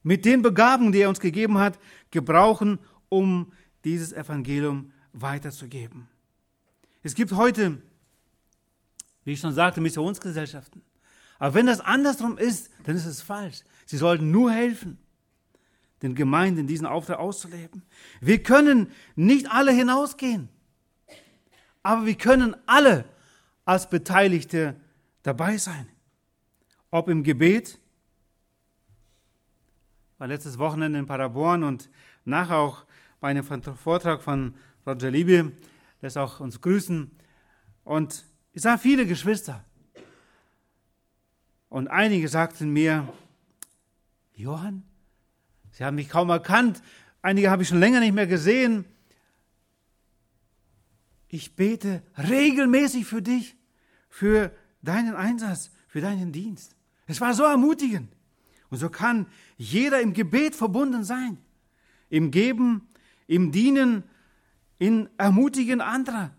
mit 0.03 0.25
den 0.25 0.41
Begabungen, 0.41 0.91
die 0.91 0.99
er 0.99 1.09
uns 1.09 1.19
gegeben 1.19 1.57
hat, 1.57 1.79
gebrauchen, 2.11 2.79
um 3.09 3.51
dieses 3.83 4.13
Evangelium 4.13 4.91
weiterzugeben. 5.13 6.07
Es 7.01 7.15
gibt 7.15 7.31
heute, 7.31 7.81
wie 9.23 9.33
ich 9.33 9.39
schon 9.39 9.53
sagte, 9.53 9.81
Missionsgesellschaften. 9.81 10.81
Aber 11.39 11.53
wenn 11.55 11.65
das 11.65 11.79
andersrum 11.79 12.37
ist, 12.37 12.69
dann 12.83 12.95
ist 12.95 13.05
es 13.05 13.21
falsch. 13.21 13.63
Sie 13.85 13.97
sollten 13.97 14.31
nur 14.31 14.51
helfen, 14.51 14.97
den 16.05 16.15
Gemeinden 16.15 16.67
diesen 16.67 16.85
Auftrag 16.85 17.17
auszuleben. 17.17 17.81
Wir 18.21 18.41
können 18.43 18.91
nicht 19.15 19.51
alle 19.51 19.71
hinausgehen, 19.71 20.49
aber 21.81 22.05
wir 22.05 22.15
können 22.15 22.55
alle 22.67 23.05
als 23.65 23.89
Beteiligte 23.89 24.75
dabei 25.23 25.57
sein. 25.57 25.87
Ob 26.91 27.09
im 27.09 27.23
Gebet, 27.23 27.79
war 30.19 30.27
letztes 30.27 30.59
Wochenende 30.59 30.99
in 30.99 31.07
Paderborn 31.07 31.63
und 31.63 31.89
nachher 32.23 32.57
auch 32.57 32.85
bei 33.19 33.29
einem 33.29 33.43
Vortrag 33.43 34.21
von 34.21 34.53
Roger 34.85 35.09
Liebe, 35.09 35.51
lässt 36.01 36.17
auch 36.17 36.39
uns 36.39 36.61
grüßen. 36.61 37.09
Und 37.83 38.25
ich 38.53 38.61
sah 38.61 38.77
viele 38.77 39.07
Geschwister. 39.07 39.65
Und 41.69 41.87
einige 41.87 42.27
sagten 42.27 42.71
mir, 42.71 43.11
Johann, 44.35 44.83
Sie 45.75 45.83
haben 45.83 45.95
mich 45.95 46.07
kaum 46.07 46.29
erkannt, 46.29 46.81
einige 47.21 47.51
habe 47.51 47.63
ich 47.63 47.67
schon 47.67 47.81
länger 47.81 47.99
nicht 47.99 48.13
mehr 48.13 48.27
gesehen. 48.27 48.85
Ich 51.27 51.57
bete 51.57 52.01
regelmäßig 52.17 53.05
für 53.05 53.21
dich, 53.21 53.57
für 54.07 54.55
deinen 54.81 55.15
Einsatz, 55.15 55.71
für 55.89 55.99
deinen 55.99 56.31
Dienst. 56.31 56.77
Es 57.07 57.19
war 57.19 57.33
so 57.33 57.43
ermutigend. 57.43 58.09
Und 58.69 58.77
so 58.77 58.89
kann 58.89 59.27
jeder 59.57 59.99
im 59.99 60.13
Gebet 60.13 60.55
verbunden 60.55 61.03
sein, 61.03 61.39
im 62.09 62.31
Geben, 62.31 62.87
im 63.27 63.51
Dienen, 63.51 64.03
in 64.79 65.09
Ermutigen 65.17 65.81
anderer. 65.81 66.33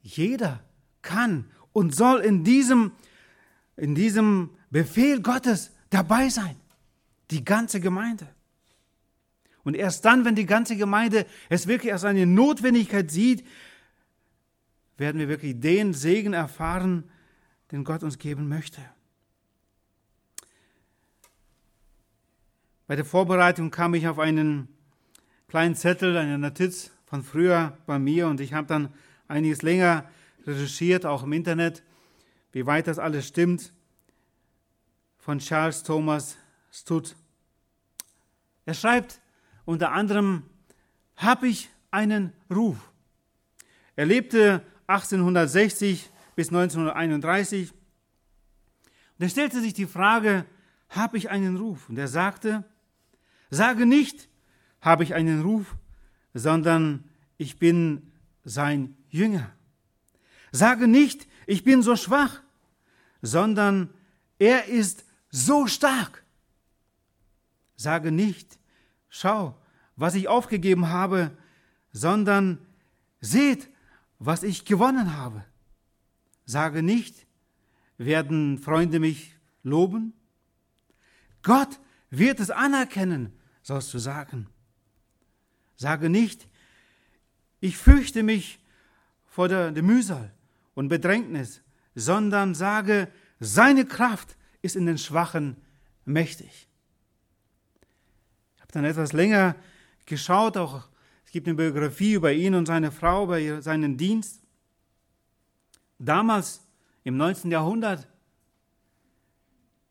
Jeder 0.00 0.64
kann 1.02 1.48
und 1.72 1.94
soll 1.94 2.18
in 2.18 2.42
diesem, 2.42 2.90
in 3.76 3.94
diesem 3.94 4.50
Befehl 4.70 5.22
Gottes 5.22 5.70
dabei 5.90 6.30
sein. 6.30 6.56
Die 7.30 7.44
ganze 7.44 7.80
Gemeinde. 7.80 8.28
Und 9.64 9.74
erst 9.74 10.04
dann, 10.04 10.24
wenn 10.24 10.36
die 10.36 10.46
ganze 10.46 10.76
Gemeinde 10.76 11.26
es 11.48 11.66
wirklich 11.66 11.92
als 11.92 12.04
eine 12.04 12.24
Notwendigkeit 12.24 13.10
sieht, 13.10 13.44
werden 14.96 15.18
wir 15.18 15.28
wirklich 15.28 15.58
den 15.58 15.92
Segen 15.92 16.32
erfahren, 16.32 17.10
den 17.72 17.82
Gott 17.84 18.02
uns 18.02 18.18
geben 18.18 18.48
möchte. 18.48 18.80
Bei 22.86 22.94
der 22.94 23.04
Vorbereitung 23.04 23.72
kam 23.72 23.94
ich 23.94 24.06
auf 24.06 24.20
einen 24.20 24.68
kleinen 25.48 25.74
Zettel, 25.74 26.16
eine 26.16 26.38
Notiz 26.38 26.92
von 27.04 27.24
früher 27.24 27.76
bei 27.86 27.98
mir 27.98 28.28
und 28.28 28.40
ich 28.40 28.52
habe 28.52 28.68
dann 28.68 28.94
einiges 29.26 29.62
länger 29.62 30.08
recherchiert, 30.46 31.04
auch 31.04 31.24
im 31.24 31.32
Internet, 31.32 31.82
wie 32.52 32.66
weit 32.66 32.86
das 32.86 33.00
alles 33.00 33.26
stimmt, 33.26 33.72
von 35.18 35.40
Charles 35.40 35.82
Thomas 35.82 36.36
Stutt. 36.80 37.16
Er 38.64 38.74
schreibt 38.74 39.20
unter 39.64 39.92
anderem, 39.92 40.42
habe 41.16 41.48
ich 41.48 41.70
einen 41.90 42.32
Ruf. 42.50 42.76
Er 43.96 44.06
lebte 44.06 44.62
1860 44.86 46.10
bis 46.34 46.48
1931 46.48 47.72
und 47.72 49.22
er 49.22 49.28
stellte 49.28 49.60
sich 49.60 49.72
die 49.72 49.86
Frage, 49.86 50.44
habe 50.90 51.16
ich 51.16 51.30
einen 51.30 51.56
Ruf? 51.56 51.88
Und 51.88 51.96
er 51.98 52.08
sagte, 52.08 52.64
Sage 53.50 53.86
nicht, 53.86 54.28
habe 54.80 55.04
ich 55.04 55.14
einen 55.14 55.40
Ruf, 55.42 55.76
sondern 56.34 57.04
ich 57.38 57.58
bin 57.58 58.12
sein 58.44 58.96
Jünger. 59.08 59.50
Sage 60.52 60.88
nicht, 60.88 61.26
ich 61.46 61.64
bin 61.64 61.82
so 61.82 61.96
schwach, 61.96 62.42
sondern 63.22 63.90
er 64.38 64.66
ist 64.66 65.04
so 65.30 65.66
stark. 65.66 66.25
Sage 67.76 68.10
nicht, 68.10 68.58
schau, 69.08 69.56
was 69.96 70.14
ich 70.14 70.28
aufgegeben 70.28 70.88
habe, 70.88 71.30
sondern 71.92 72.58
seht, 73.20 73.68
was 74.18 74.42
ich 74.42 74.64
gewonnen 74.64 75.16
habe. 75.16 75.44
Sage 76.44 76.82
nicht, 76.82 77.26
werden 77.98 78.58
Freunde 78.58 79.00
mich 79.00 79.34
loben? 79.62 80.12
Gott 81.42 81.80
wird 82.10 82.40
es 82.40 82.50
anerkennen, 82.50 83.32
sollst 83.62 83.92
du 83.94 83.98
sagen. 83.98 84.48
Sage 85.76 86.08
nicht, 86.08 86.48
ich 87.60 87.76
fürchte 87.76 88.22
mich 88.22 88.58
vor 89.26 89.48
der, 89.48 89.70
Mühsal 89.82 90.32
und 90.74 90.88
Bedrängnis, 90.88 91.62
sondern 91.94 92.54
sage, 92.54 93.08
seine 93.38 93.84
Kraft 93.84 94.36
ist 94.62 94.76
in 94.76 94.86
den 94.86 94.98
Schwachen 94.98 95.56
mächtig. 96.04 96.68
Habe 98.66 98.72
dann 98.72 98.84
etwas 98.84 99.12
länger 99.12 99.54
geschaut, 100.06 100.56
auch 100.56 100.88
es 101.24 101.30
gibt 101.30 101.46
eine 101.46 101.56
Biografie 101.56 102.14
über 102.14 102.32
ihn 102.32 102.54
und 102.54 102.66
seine 102.66 102.90
Frau, 102.90 103.24
über 103.24 103.62
seinen 103.62 103.96
Dienst. 103.96 104.42
Damals, 105.98 106.60
im 107.04 107.16
19. 107.16 107.50
Jahrhundert, 107.50 108.08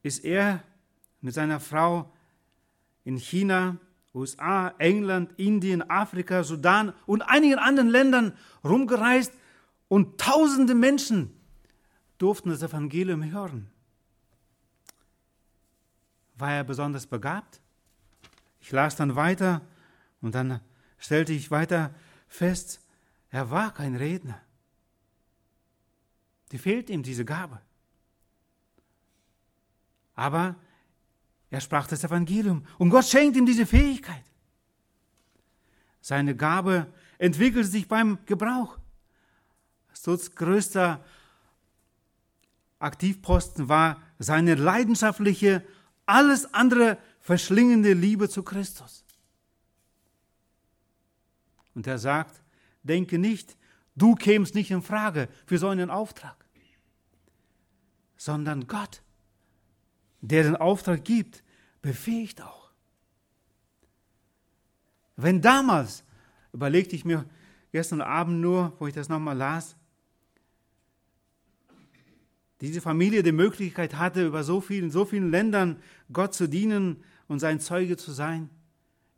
ist 0.03 0.23
er 0.25 0.61
mit 1.21 1.33
seiner 1.33 1.59
Frau 1.59 2.11
in 3.05 3.17
China, 3.17 3.77
USA, 4.13 4.73
England, 4.77 5.31
Indien, 5.37 5.89
Afrika, 5.89 6.43
Sudan 6.43 6.93
und 7.05 7.21
einigen 7.21 7.59
anderen 7.59 7.89
Ländern 7.89 8.33
rumgereist 8.63 9.33
und 9.87 10.19
tausende 10.19 10.75
Menschen 10.75 11.31
durften 12.17 12.49
das 12.49 12.61
Evangelium 12.61 13.23
hören. 13.29 13.69
War 16.37 16.51
er 16.51 16.63
besonders 16.63 17.07
begabt? 17.07 17.61
Ich 18.65 18.71
las 18.71 18.95
dann 18.95 19.15
weiter 19.15 19.61
und 20.21 20.33
dann 20.33 20.59
stellte 20.97 21.33
ich 21.33 21.51
weiter 21.51 21.93
fest, 22.27 22.81
er 23.29 23.51
war 23.51 23.71
kein 23.71 23.95
Redner. 23.95 24.41
Die 26.51 26.57
fehlt 26.57 26.89
ihm 26.89 27.03
diese 27.03 27.25
Gabe. 27.25 27.61
Aber 30.15 30.55
er 31.51 31.61
sprach 31.61 31.85
das 31.85 32.03
Evangelium 32.03 32.65
und 32.79 32.89
Gott 32.89 33.05
schenkt 33.05 33.37
ihm 33.37 33.45
diese 33.45 33.67
Fähigkeit. 33.67 34.25
Seine 36.01 36.35
Gabe 36.35 36.91
entwickelte 37.19 37.69
sich 37.69 37.87
beim 37.87 38.17
Gebrauch. 38.25 38.79
Stutz 39.93 40.33
größter 40.33 41.05
Aktivposten 42.79 43.69
war 43.69 44.01
seine 44.17 44.55
leidenschaftliche, 44.55 45.63
alles 46.07 46.51
andere 46.51 46.97
verschlingende 47.25 47.93
Liebe 47.93 48.29
zu 48.29 48.43
Christus. 48.43 49.03
Und 51.73 51.87
er 51.87 51.97
sagt, 51.97 52.43
denke 52.83 53.17
nicht, 53.17 53.57
du 53.95 54.13
kämst 54.13 54.53
nicht 54.53 54.69
in 54.69 54.83
Frage 54.83 55.27
für 55.47 55.57
so 55.57 55.69
einen 55.69 55.89
Auftrag, 55.89 56.45
sondern 58.15 58.67
Gott, 58.67 59.01
der 60.21 60.43
den 60.43 60.55
Auftrag 60.55 61.03
gibt, 61.03 61.43
befähigt 61.81 62.43
auch. 62.43 62.69
Wenn 65.15 65.41
damals, 65.41 66.03
überlegte 66.53 66.95
ich 66.95 67.05
mir 67.05 67.25
gestern 67.71 68.01
Abend 68.01 68.39
nur, 68.39 68.75
wo 68.77 68.85
ich 68.85 68.93
das 68.93 69.09
nochmal 69.09 69.35
las, 69.35 69.75
diese 72.61 72.81
Familie 72.81 73.23
die 73.23 73.31
Möglichkeit 73.31 73.95
hatte, 73.95 74.27
über 74.27 74.43
so 74.43 74.61
vielen, 74.61 74.91
so 74.91 75.05
vielen 75.05 75.31
Ländern 75.31 75.81
Gott 76.13 76.35
zu 76.35 76.47
dienen 76.47 77.03
und 77.27 77.39
sein 77.39 77.59
Zeuge 77.59 77.97
zu 77.97 78.11
sein, 78.11 78.49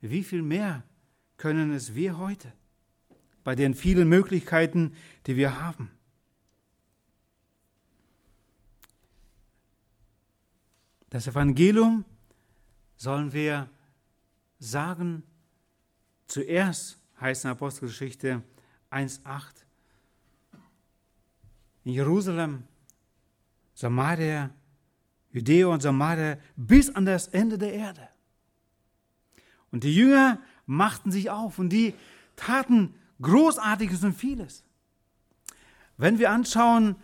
wie 0.01 0.23
viel 0.23 0.41
mehr 0.41 0.84
können 1.38 1.73
es 1.73 1.95
wir 1.95 2.17
heute 2.17 2.51
bei 3.43 3.55
den 3.55 3.73
vielen 3.73 4.08
Möglichkeiten, 4.10 4.93
die 5.25 5.36
wir 5.36 5.62
haben? 5.62 5.91
Das 11.10 11.27
Evangelium 11.27 12.03
sollen 12.97 13.32
wir 13.32 13.69
sagen, 14.60 15.23
zuerst 16.27 16.99
heißt 17.21 17.45
in 17.45 17.51
Apostelgeschichte 17.51 18.43
1.8, 18.91 19.43
in 21.86 21.93
Jerusalem 21.93 22.63
Samaria, 23.73 24.49
Judäa 25.38 25.67
und 25.67 25.82
Samaria 25.82 26.38
bis 26.56 26.93
an 26.93 27.06
das 27.06 27.28
Ende 27.28 27.58
der 27.58 27.73
Erde. 27.73 28.08
Und 29.71 29.84
die 29.84 29.95
Jünger 29.95 30.39
machten 30.65 31.12
sich 31.12 31.30
auf 31.30 31.60
und 31.60 31.69
die 31.69 31.93
taten 32.36 32.93
Großartiges 33.21 34.04
und 34.04 34.13
vieles. 34.13 34.63
Wenn 35.97 36.19
wir 36.19 36.32
anschauen, 36.32 36.95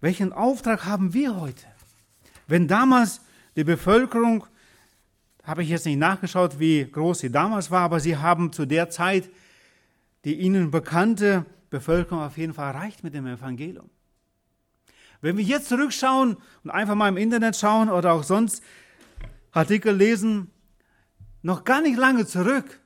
welchen 0.00 0.32
Auftrag 0.32 0.84
haben 0.84 1.14
wir 1.14 1.40
heute? 1.40 1.66
Wenn 2.46 2.68
damals 2.68 3.20
die 3.56 3.64
Bevölkerung, 3.64 4.46
habe 5.42 5.62
ich 5.62 5.70
jetzt 5.70 5.86
nicht 5.86 5.98
nachgeschaut, 5.98 6.58
wie 6.58 6.84
groß 6.84 7.20
sie 7.20 7.30
damals 7.30 7.70
war, 7.70 7.80
aber 7.80 8.00
sie 8.00 8.16
haben 8.16 8.52
zu 8.52 8.66
der 8.66 8.90
Zeit 8.90 9.30
die 10.24 10.34
ihnen 10.34 10.70
bekannte 10.70 11.46
Bevölkerung 11.70 12.22
auf 12.22 12.36
jeden 12.36 12.54
Fall 12.54 12.74
erreicht 12.74 13.04
mit 13.04 13.14
dem 13.14 13.26
Evangelium. 13.26 13.88
Wenn 15.20 15.36
wir 15.36 15.44
jetzt 15.44 15.68
zurückschauen 15.68 16.36
und 16.64 16.70
einfach 16.70 16.94
mal 16.94 17.08
im 17.08 17.16
Internet 17.16 17.56
schauen 17.56 17.88
oder 17.90 18.12
auch 18.12 18.22
sonst 18.22 18.62
Artikel 19.52 19.94
lesen, 19.94 20.50
noch 21.42 21.64
gar 21.64 21.80
nicht 21.80 21.96
lange 21.96 22.26
zurück 22.26 22.80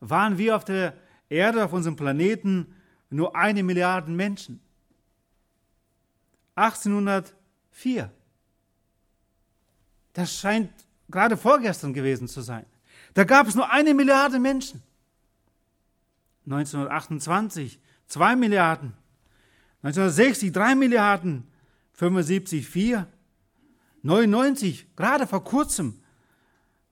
waren 0.00 0.38
wir 0.38 0.56
auf 0.56 0.64
der 0.64 0.94
Erde, 1.28 1.64
auf 1.64 1.72
unserem 1.72 1.96
Planeten, 1.96 2.74
nur 3.10 3.36
eine 3.36 3.62
Milliarde 3.62 4.10
Menschen. 4.10 4.60
1804. 6.56 8.10
Das 10.12 10.34
scheint 10.34 10.70
gerade 11.08 11.36
vorgestern 11.36 11.94
gewesen 11.94 12.28
zu 12.28 12.40
sein. 12.40 12.66
Da 13.14 13.24
gab 13.24 13.46
es 13.46 13.54
nur 13.54 13.70
eine 13.70 13.94
Milliarde 13.94 14.38
Menschen. 14.38 14.82
1928 16.46 17.80
zwei 18.06 18.36
Milliarden. 18.36 18.94
1960 19.82 20.52
drei 20.52 20.74
Milliarden. 20.74 21.48
75, 21.92 22.66
4, 22.66 23.06
99, 24.02 24.96
gerade 24.96 25.26
vor 25.26 25.44
kurzem 25.44 26.00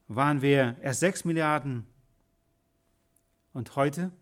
waren 0.09 0.43
wir 0.43 0.77
erst 0.83 1.01
6 1.01 1.25
Milliarden 1.25 1.87
und 3.53 3.75
heute 3.77 4.13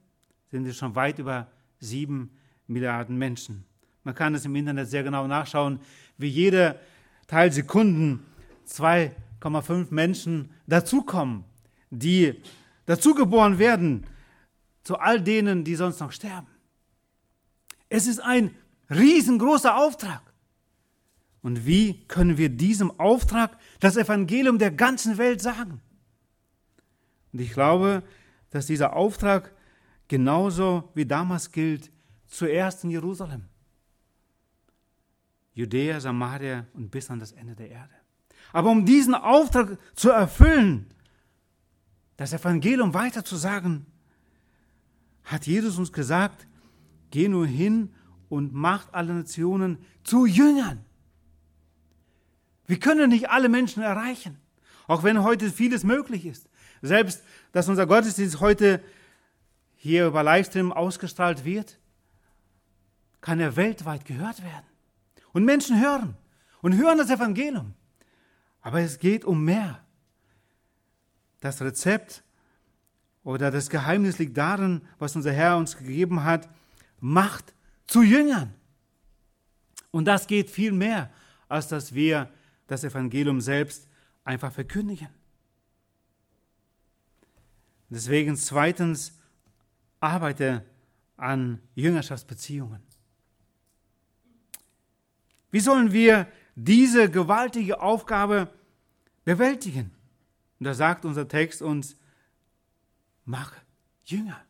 sind 0.51 0.67
es 0.67 0.77
schon 0.77 0.95
weit 0.95 1.19
über 1.19 1.49
7 1.81 2.31
Milliarden 2.67 3.17
Menschen. 3.17 3.64
Man 4.05 4.14
kann 4.14 4.35
es 4.35 4.45
im 4.45 4.55
Internet 4.57 4.88
sehr 4.88 5.03
genau 5.03 5.27
nachschauen, 5.27 5.81
wie 6.17 6.29
jede 6.29 6.79
Teilsekunden 7.27 8.25
2,5 8.67 9.88
Menschen 9.91 10.51
dazukommen, 10.67 11.45
die 11.91 12.41
dazugeboren 12.87 13.59
werden 13.59 14.07
zu 14.83 14.99
all 14.99 15.21
denen, 15.21 15.64
die 15.64 15.75
sonst 15.75 16.01
noch 16.01 16.12
sterben. 16.12 16.49
Es 17.91 18.07
ist 18.07 18.21
ein 18.21 18.55
riesengroßer 18.91 19.77
Auftrag. 19.77 20.23
Und 21.42 21.66
wie 21.66 22.05
können 22.07 22.37
wir 22.37 22.48
diesem 22.48 22.90
Auftrag 22.98 23.57
das 23.81 23.96
Evangelium 23.96 24.59
der 24.59 24.70
ganzen 24.70 25.18
Welt 25.18 25.40
sagen? 25.40 25.81
Und 27.33 27.40
ich 27.40 27.53
glaube, 27.53 28.03
dass 28.51 28.66
dieser 28.66 28.94
Auftrag 28.94 29.53
genauso 30.09 30.90
wie 30.94 31.07
damals 31.07 31.53
gilt, 31.53 31.90
zuerst 32.27 32.85
in 32.85 32.90
Jerusalem, 32.90 33.44
Judäa, 35.55 36.01
Samaria 36.01 36.66
und 36.74 36.90
bis 36.90 37.11
an 37.11 37.18
das 37.18 37.33
Ende 37.33 37.55
der 37.55 37.70
Erde. 37.70 37.94
Aber 38.53 38.70
um 38.70 38.85
diesen 38.85 39.14
Auftrag 39.14 39.79
zu 39.94 40.11
erfüllen, 40.11 40.87
das 42.16 42.33
Evangelium 42.33 42.94
weiter 42.94 43.24
zu 43.24 43.37
sagen, 43.37 43.87
hat 45.24 45.46
Jesus 45.46 45.79
uns 45.79 45.92
gesagt, 45.92 46.46
geh 47.11 47.29
nur 47.29 47.46
hin 47.46 47.94
und 48.29 48.53
macht 48.53 48.92
alle 48.94 49.14
Nationen 49.14 49.79
zu 50.05 50.27
Jüngern. 50.27 50.85
Wir 52.69 52.79
können 52.79 53.09
nicht 53.09 53.31
alle 53.31 53.49
Menschen 53.49 53.83
erreichen, 53.83 54.39
auch 54.87 55.03
wenn 55.03 55.23
heute 55.23 55.51
vieles 55.51 55.83
möglich 55.83 56.27
ist. 56.27 56.49
Selbst, 56.83 57.25
dass 57.51 57.69
unser 57.69 57.87
Gottesdienst 57.87 58.41
heute 58.41 58.81
hier 59.75 60.07
über 60.07 60.23
Livestream 60.23 60.71
ausgestrahlt 60.71 61.45
wird, 61.45 61.79
kann 63.23 63.41
er 63.41 63.57
weltweit 63.57 64.05
gehört 64.05 64.45
werden. 64.45 64.67
Und 65.33 65.45
Menschen 65.45 65.81
hören 65.81 66.15
und 66.61 66.77
hören 66.77 66.99
das 66.99 67.11
Evangelium. 67.11 67.75
Aber 68.61 68.81
es 68.81 68.99
geht 68.99 69.25
um 69.25 69.45
mehr. 69.45 69.83
Das 71.41 71.63
Rezept 71.63 72.23
oder 73.25 73.51
das 73.51 73.71
Geheimnis 73.71 74.19
liegt 74.19 74.37
darin, 74.37 74.83
was 74.99 75.17
unser 75.17 75.33
Herr 75.33 75.57
uns 75.57 75.77
gegeben 75.77 76.25
hat, 76.25 76.49
Macht 77.01 77.55
zu 77.87 78.03
Jüngern. 78.03 78.53
Und 79.91 80.05
das 80.05 80.27
geht 80.27 80.51
viel 80.51 80.73
mehr, 80.73 81.11
als 81.49 81.69
dass 81.69 81.95
wir 81.95 82.29
das 82.69 82.85
Evangelium 82.85 83.41
selbst 83.41 83.89
einfach 84.25 84.53
verkündigen. 84.53 85.09
Deswegen 87.91 88.37
zweitens, 88.37 89.19
arbeite 90.01 90.65
an 91.17 91.61
Jüngerschaftsbeziehungen. 91.75 92.83
Wie 95.51 95.61
sollen 95.61 95.93
wir 95.93 96.31
diese 96.55 97.11
gewaltige 97.11 97.81
Aufgabe 97.81 98.53
bewältigen? 99.25 99.91
Und 100.61 100.65
da 100.65 100.75
sagt 100.75 101.05
unser 101.05 101.27
Text 101.27 101.63
uns, 101.63 101.97
mach 103.25 103.53
Jünger. 104.05 104.41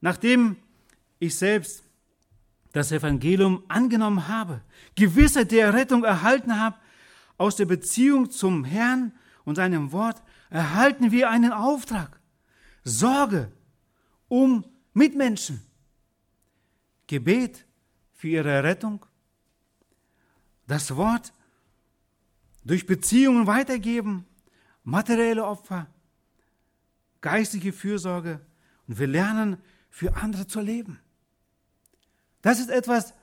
Nachdem 0.00 0.56
ich 1.18 1.36
selbst 1.36 1.82
das 2.72 2.92
Evangelium 2.92 3.64
angenommen 3.68 4.28
habe, 4.28 4.62
Gewissheit 4.94 5.50
der 5.50 5.74
Rettung 5.74 6.04
erhalten 6.04 6.58
habe, 6.58 6.76
aus 7.36 7.56
der 7.56 7.66
Beziehung 7.66 8.30
zum 8.30 8.64
Herrn 8.64 9.12
und 9.44 9.56
seinem 9.56 9.92
Wort, 9.92 10.22
erhalten 10.50 11.10
wir 11.10 11.30
einen 11.30 11.52
Auftrag. 11.52 12.20
Sorge 12.84 13.50
um 14.28 14.64
Mitmenschen. 14.92 15.62
Gebet 17.06 17.66
für 18.12 18.28
ihre 18.28 18.62
Rettung. 18.62 19.04
Das 20.66 20.94
Wort 20.94 21.32
durch 22.64 22.86
Beziehungen 22.86 23.46
weitergeben. 23.46 24.26
Materielle 24.84 25.44
Opfer. 25.44 25.88
Geistige 27.20 27.72
Fürsorge. 27.72 28.40
Und 28.86 28.98
wir 28.98 29.06
lernen, 29.06 29.56
für 29.88 30.16
andere 30.16 30.46
zu 30.46 30.60
leben. 30.60 31.00
Das 32.42 32.58
ist 32.58 32.70
etwas, 32.70 33.14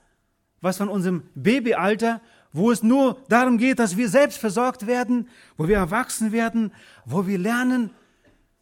was 0.61 0.77
von 0.77 0.89
unserem 0.89 1.23
Babyalter, 1.35 2.21
wo 2.51 2.71
es 2.71 2.83
nur 2.83 3.23
darum 3.29 3.57
geht, 3.57 3.79
dass 3.79 3.97
wir 3.97 4.09
selbst 4.09 4.37
versorgt 4.37 4.87
werden, 4.87 5.29
wo 5.57 5.67
wir 5.67 5.77
erwachsen 5.77 6.31
werden, 6.31 6.73
wo 7.05 7.27
wir 7.27 7.37
lernen, 7.37 7.91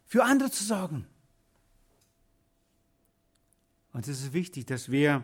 für 0.05 0.23
andere 0.23 0.51
zu 0.51 0.63
sorgen. 0.63 1.07
Und 3.93 4.07
es 4.07 4.21
ist 4.21 4.33
wichtig, 4.33 4.65
dass 4.65 4.91
wir 4.91 5.23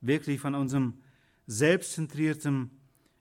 wirklich 0.00 0.40
von 0.40 0.54
unserem 0.54 1.00
selbstzentrierten, 1.46 2.70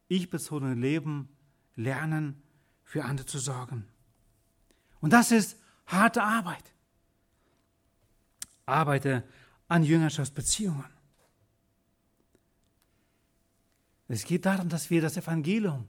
ich-bezogenen 0.07 0.81
Leben 0.81 1.29
lernen, 1.75 2.41
für 2.83 3.05
andere 3.05 3.25
zu 3.25 3.39
sorgen. 3.39 3.85
Und 4.99 5.13
das 5.13 5.31
ist 5.31 5.57
harte 5.85 6.23
Arbeit. 6.23 6.63
Arbeite 8.65 9.23
an 9.67 9.83
Jüngerschaftsbeziehungen. 9.83 10.98
Es 14.09 14.25
geht 14.25 14.45
darum, 14.45 14.69
dass 14.69 14.89
wir 14.89 15.01
das 15.01 15.17
Evangelium 15.17 15.85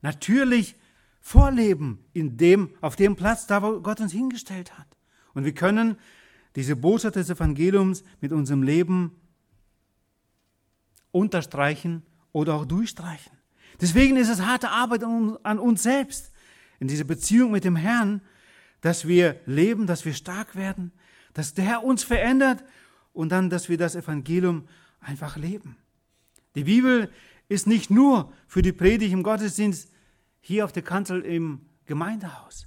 natürlich 0.00 0.76
vorleben 1.20 2.04
in 2.12 2.36
dem, 2.36 2.70
auf 2.80 2.94
dem 2.94 3.16
Platz, 3.16 3.46
da 3.48 3.62
wo 3.62 3.80
Gott 3.80 4.00
uns 4.00 4.12
hingestellt 4.12 4.78
hat. 4.78 4.86
Und 5.34 5.44
wir 5.44 5.52
können 5.52 5.96
diese 6.54 6.76
Botschaft 6.76 7.16
des 7.16 7.28
Evangeliums 7.28 8.04
mit 8.20 8.32
unserem 8.32 8.62
Leben 8.62 9.20
unterstreichen 11.10 12.02
oder 12.32 12.54
auch 12.54 12.64
durchstreichen. 12.64 13.32
Deswegen 13.80 14.16
ist 14.16 14.28
es 14.28 14.42
harte 14.42 14.70
Arbeit 14.70 15.02
an 15.02 15.58
uns 15.58 15.82
selbst, 15.82 16.32
in 16.78 16.88
dieser 16.88 17.04
Beziehung 17.04 17.50
mit 17.50 17.64
dem 17.64 17.76
Herrn, 17.76 18.20
dass 18.82 19.08
wir 19.08 19.40
leben, 19.46 19.86
dass 19.86 20.04
wir 20.04 20.14
stark 20.14 20.54
werden, 20.54 20.92
dass 21.34 21.54
der 21.54 21.64
Herr 21.64 21.84
uns 21.84 22.04
verändert 22.04 22.62
und 23.12 23.30
dann, 23.30 23.50
dass 23.50 23.68
wir 23.68 23.78
das 23.78 23.96
Evangelium 23.96 24.68
einfach 25.00 25.36
leben. 25.36 25.76
Die 26.56 26.64
Bibel 26.64 27.12
ist 27.48 27.66
nicht 27.66 27.90
nur 27.90 28.32
für 28.48 28.62
die 28.62 28.72
Predigt 28.72 29.12
im 29.12 29.22
Gottesdienst 29.22 29.92
hier 30.40 30.64
auf 30.64 30.72
der 30.72 30.82
Kanzel 30.82 31.20
im 31.20 31.60
Gemeindehaus, 31.84 32.66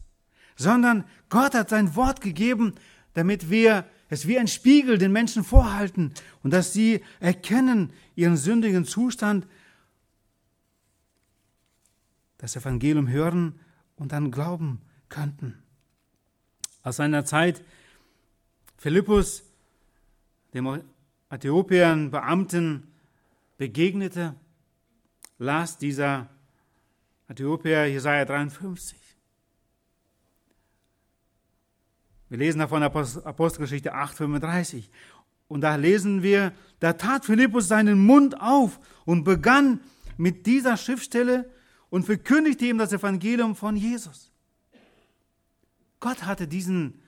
sondern 0.55 1.03
Gott 1.29 1.55
hat 1.55 1.69
sein 1.69 1.95
Wort 1.95 2.21
gegeben, 2.21 2.75
damit 3.13 3.49
wir 3.49 3.85
es 4.09 4.27
wie 4.27 4.39
ein 4.39 4.47
Spiegel 4.47 4.97
den 4.97 5.11
Menschen 5.11 5.43
vorhalten 5.43 6.13
und 6.43 6.51
dass 6.51 6.71
sie 6.71 7.01
erkennen 7.19 7.91
ihren 8.15 8.37
sündigen 8.37 8.85
Zustand, 8.85 9.47
das 12.37 12.55
Evangelium 12.55 13.09
hören 13.09 13.59
und 13.95 14.11
dann 14.11 14.31
glauben 14.31 14.81
könnten. 15.09 15.61
Aus 16.83 16.97
seiner 16.97 17.25
Zeit 17.25 17.63
Philippus, 18.77 19.43
dem 20.53 20.81
Äthiopiern 21.29 22.11
Beamten, 22.11 22.88
begegnete, 23.59 24.35
las 25.37 25.77
dieser 25.77 26.29
Äthiopier 27.27 27.85
Jesaja 27.87 28.23
53. 28.23 28.97
Wir 32.29 32.37
lesen 32.37 32.59
davon 32.59 32.81
Apostelgeschichte 32.81 33.93
8,35. 33.93 34.89
Und 35.49 35.61
da 35.61 35.75
lesen 35.75 36.23
wir, 36.23 36.53
da 36.79 36.93
tat 36.93 37.25
Philippus 37.25 37.67
seinen 37.67 37.99
Mund 37.99 38.39
auf 38.39 38.79
und 39.03 39.25
begann 39.25 39.81
mit 40.15 40.45
dieser 40.45 40.77
Schriftstelle 40.77 41.51
und 41.89 42.05
verkündigte 42.05 42.65
ihm 42.65 42.77
das 42.77 42.93
Evangelium 42.93 43.57
von 43.57 43.75
Jesus. 43.75 44.31
Gott 45.99 46.23
hatte 46.23 46.47
diesen 46.47 47.01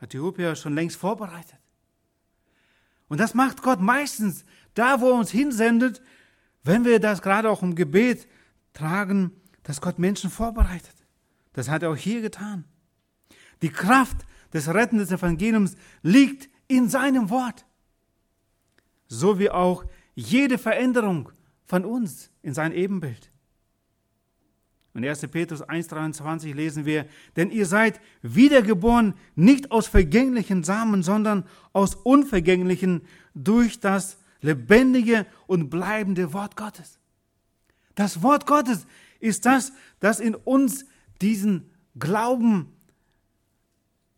Äthiopier 0.00 0.56
schon 0.56 0.74
längst 0.74 0.96
vorbereitet. 0.96 1.60
Und 3.12 3.18
das 3.18 3.34
macht 3.34 3.62
Gott 3.62 3.80
meistens 3.80 4.44
da, 4.74 5.00
wo 5.00 5.10
er 5.10 5.14
uns 5.14 5.30
hinsendet, 5.30 6.02
wenn 6.64 6.84
wir 6.84 7.00
das 7.00 7.22
gerade 7.22 7.50
auch 7.50 7.62
im 7.62 7.74
Gebet 7.74 8.28
tragen, 8.72 9.32
dass 9.62 9.80
Gott 9.80 9.98
Menschen 9.98 10.30
vorbereitet. 10.30 10.94
Das 11.52 11.68
hat 11.68 11.82
er 11.82 11.90
auch 11.90 11.96
hier 11.96 12.20
getan. 12.20 12.64
Die 13.60 13.70
Kraft 13.70 14.16
des 14.52 14.68
rettenden 14.68 15.08
Evangeliums 15.08 15.76
liegt 16.02 16.48
in 16.68 16.88
seinem 16.88 17.30
Wort. 17.30 17.66
So 19.06 19.38
wie 19.38 19.50
auch 19.50 19.84
jede 20.14 20.58
Veränderung 20.58 21.30
von 21.64 21.84
uns 21.84 22.30
in 22.42 22.54
sein 22.54 22.72
Ebenbild. 22.72 23.30
In 24.94 25.06
1. 25.06 25.26
Petrus 25.28 25.62
1,23 25.62 26.52
lesen 26.54 26.84
wir, 26.84 27.06
denn 27.36 27.50
ihr 27.50 27.64
seid 27.64 27.98
wiedergeboren 28.20 29.14
nicht 29.34 29.70
aus 29.70 29.86
vergänglichen 29.86 30.64
Samen, 30.64 31.02
sondern 31.02 31.44
aus 31.72 31.94
unvergänglichen 31.94 33.02
durch 33.34 33.80
das 33.80 34.18
lebendige 34.42 35.26
und 35.46 35.70
bleibende 35.70 36.32
Wort 36.32 36.56
Gottes. 36.56 36.98
Das 37.94 38.22
Wort 38.22 38.46
Gottes 38.46 38.86
ist 39.20 39.46
das, 39.46 39.72
das 40.00 40.20
in 40.20 40.34
uns 40.34 40.84
diesen 41.20 41.70
Glauben 41.98 42.72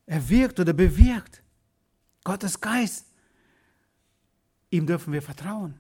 erwirkt 0.06 0.58
oder 0.60 0.72
bewirkt. 0.72 1.42
Gottes 2.24 2.60
Geist. 2.60 3.06
Ihm 4.70 4.86
dürfen 4.86 5.12
wir 5.12 5.22
vertrauen. 5.22 5.78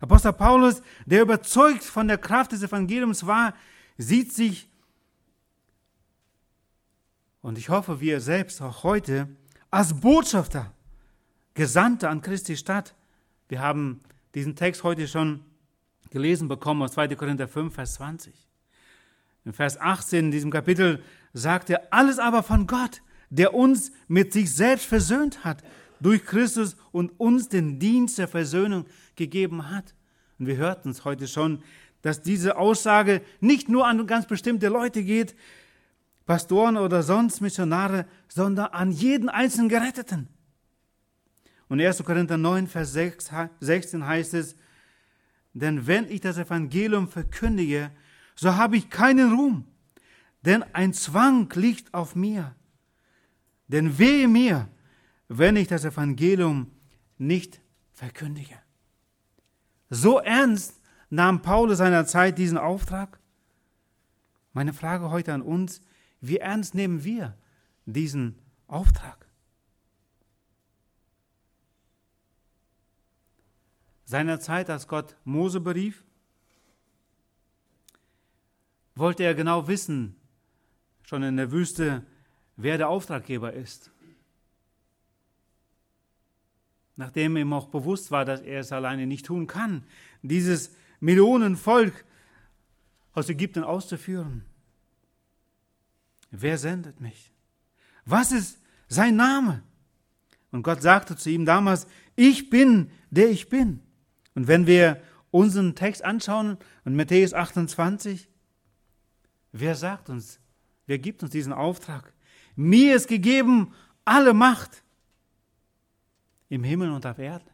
Apostel 0.00 0.32
Paulus, 0.32 0.82
der 1.04 1.22
überzeugt 1.22 1.84
von 1.84 2.08
der 2.08 2.18
Kraft 2.18 2.52
des 2.52 2.62
Evangeliums 2.62 3.26
war, 3.26 3.54
sieht 3.98 4.32
sich, 4.32 4.68
und 7.42 7.58
ich 7.58 7.68
hoffe, 7.68 8.00
wir 8.00 8.20
selbst 8.20 8.60
auch 8.60 8.82
heute, 8.82 9.28
als 9.70 9.98
Botschafter, 9.98 10.72
Gesandter 11.54 12.10
an 12.10 12.22
Christi 12.22 12.56
Stadt. 12.56 12.94
Wir 13.50 13.60
haben 13.60 14.00
diesen 14.36 14.54
Text 14.54 14.84
heute 14.84 15.08
schon 15.08 15.40
gelesen 16.10 16.46
bekommen 16.46 16.82
aus 16.82 16.92
2. 16.92 17.16
Korinther 17.16 17.48
5, 17.48 17.74
Vers 17.74 17.94
20. 17.94 18.32
In 19.44 19.52
Vers 19.52 19.76
18 19.76 20.26
in 20.26 20.30
diesem 20.30 20.52
Kapitel 20.52 21.02
sagt 21.32 21.68
er, 21.68 21.92
alles 21.92 22.20
aber 22.20 22.44
von 22.44 22.68
Gott, 22.68 23.02
der 23.28 23.52
uns 23.52 23.90
mit 24.06 24.32
sich 24.32 24.54
selbst 24.54 24.86
versöhnt 24.86 25.42
hat 25.42 25.64
durch 25.98 26.24
Christus 26.24 26.76
und 26.92 27.18
uns 27.18 27.48
den 27.48 27.80
Dienst 27.80 28.18
der 28.18 28.28
Versöhnung 28.28 28.86
gegeben 29.16 29.68
hat. 29.68 29.96
Und 30.38 30.46
wir 30.46 30.56
hörten 30.56 30.90
es 30.90 31.04
heute 31.04 31.26
schon, 31.26 31.60
dass 32.02 32.22
diese 32.22 32.56
Aussage 32.56 33.20
nicht 33.40 33.68
nur 33.68 33.84
an 33.84 34.06
ganz 34.06 34.26
bestimmte 34.26 34.68
Leute 34.68 35.02
geht, 35.02 35.34
Pastoren 36.24 36.76
oder 36.76 37.02
sonst 37.02 37.40
Missionare, 37.40 38.06
sondern 38.28 38.66
an 38.66 38.92
jeden 38.92 39.28
einzelnen 39.28 39.68
Geretteten. 39.68 40.28
Und 41.70 41.80
1. 41.80 42.02
Korinther 42.02 42.36
9, 42.36 42.66
Vers 42.66 42.92
16 42.92 44.04
heißt 44.04 44.34
es, 44.34 44.56
denn 45.54 45.86
wenn 45.86 46.10
ich 46.10 46.20
das 46.20 46.36
Evangelium 46.36 47.06
verkündige, 47.06 47.92
so 48.34 48.56
habe 48.56 48.76
ich 48.76 48.90
keinen 48.90 49.32
Ruhm, 49.32 49.64
denn 50.44 50.64
ein 50.72 50.92
Zwang 50.92 51.48
liegt 51.54 51.94
auf 51.94 52.16
mir. 52.16 52.56
Denn 53.68 53.98
wehe 53.98 54.26
mir, 54.26 54.68
wenn 55.28 55.54
ich 55.54 55.68
das 55.68 55.84
Evangelium 55.84 56.72
nicht 57.18 57.60
verkündige. 57.92 58.58
So 59.90 60.18
ernst 60.18 60.80
nahm 61.08 61.40
Paulus 61.40 61.78
seinerzeit 61.78 62.36
diesen 62.36 62.58
Auftrag. 62.58 63.20
Meine 64.52 64.72
Frage 64.72 65.10
heute 65.10 65.32
an 65.32 65.42
uns, 65.42 65.82
wie 66.20 66.38
ernst 66.38 66.74
nehmen 66.74 67.04
wir 67.04 67.38
diesen 67.86 68.40
Auftrag? 68.66 69.29
Seiner 74.10 74.40
Zeit, 74.40 74.68
als 74.68 74.88
Gott 74.88 75.14
Mose 75.24 75.60
berief, 75.60 76.02
wollte 78.96 79.22
er 79.22 79.36
genau 79.36 79.68
wissen, 79.68 80.16
schon 81.04 81.22
in 81.22 81.36
der 81.36 81.52
Wüste, 81.52 82.04
wer 82.56 82.76
der 82.76 82.88
Auftraggeber 82.88 83.52
ist. 83.52 83.92
Nachdem 86.96 87.36
ihm 87.36 87.52
auch 87.52 87.68
bewusst 87.68 88.10
war, 88.10 88.24
dass 88.24 88.40
er 88.40 88.58
es 88.58 88.72
alleine 88.72 89.06
nicht 89.06 89.26
tun 89.26 89.46
kann, 89.46 89.84
dieses 90.22 90.74
Millionenvolk 90.98 92.04
aus 93.12 93.28
Ägypten 93.28 93.62
auszuführen. 93.62 94.44
Wer 96.32 96.58
sendet 96.58 97.00
mich? 97.00 97.32
Was 98.04 98.32
ist 98.32 98.60
sein 98.88 99.14
Name? 99.14 99.62
Und 100.50 100.64
Gott 100.64 100.82
sagte 100.82 101.16
zu 101.16 101.30
ihm 101.30 101.46
damals, 101.46 101.86
ich 102.16 102.50
bin, 102.50 102.90
der 103.10 103.30
ich 103.30 103.48
bin. 103.48 103.80
Und 104.34 104.48
wenn 104.48 104.66
wir 104.66 105.02
unseren 105.30 105.74
Text 105.74 106.04
anschauen, 106.04 106.58
in 106.84 106.96
Matthäus 106.96 107.34
28, 107.34 108.28
wer 109.52 109.74
sagt 109.74 110.08
uns, 110.08 110.40
wer 110.86 110.98
gibt 110.98 111.22
uns 111.22 111.32
diesen 111.32 111.52
Auftrag? 111.52 112.12
Mir 112.56 112.96
ist 112.96 113.08
gegeben 113.08 113.72
alle 114.04 114.34
Macht 114.34 114.82
im 116.48 116.64
Himmel 116.64 116.90
und 116.90 117.06
auf 117.06 117.18
Erden. 117.18 117.48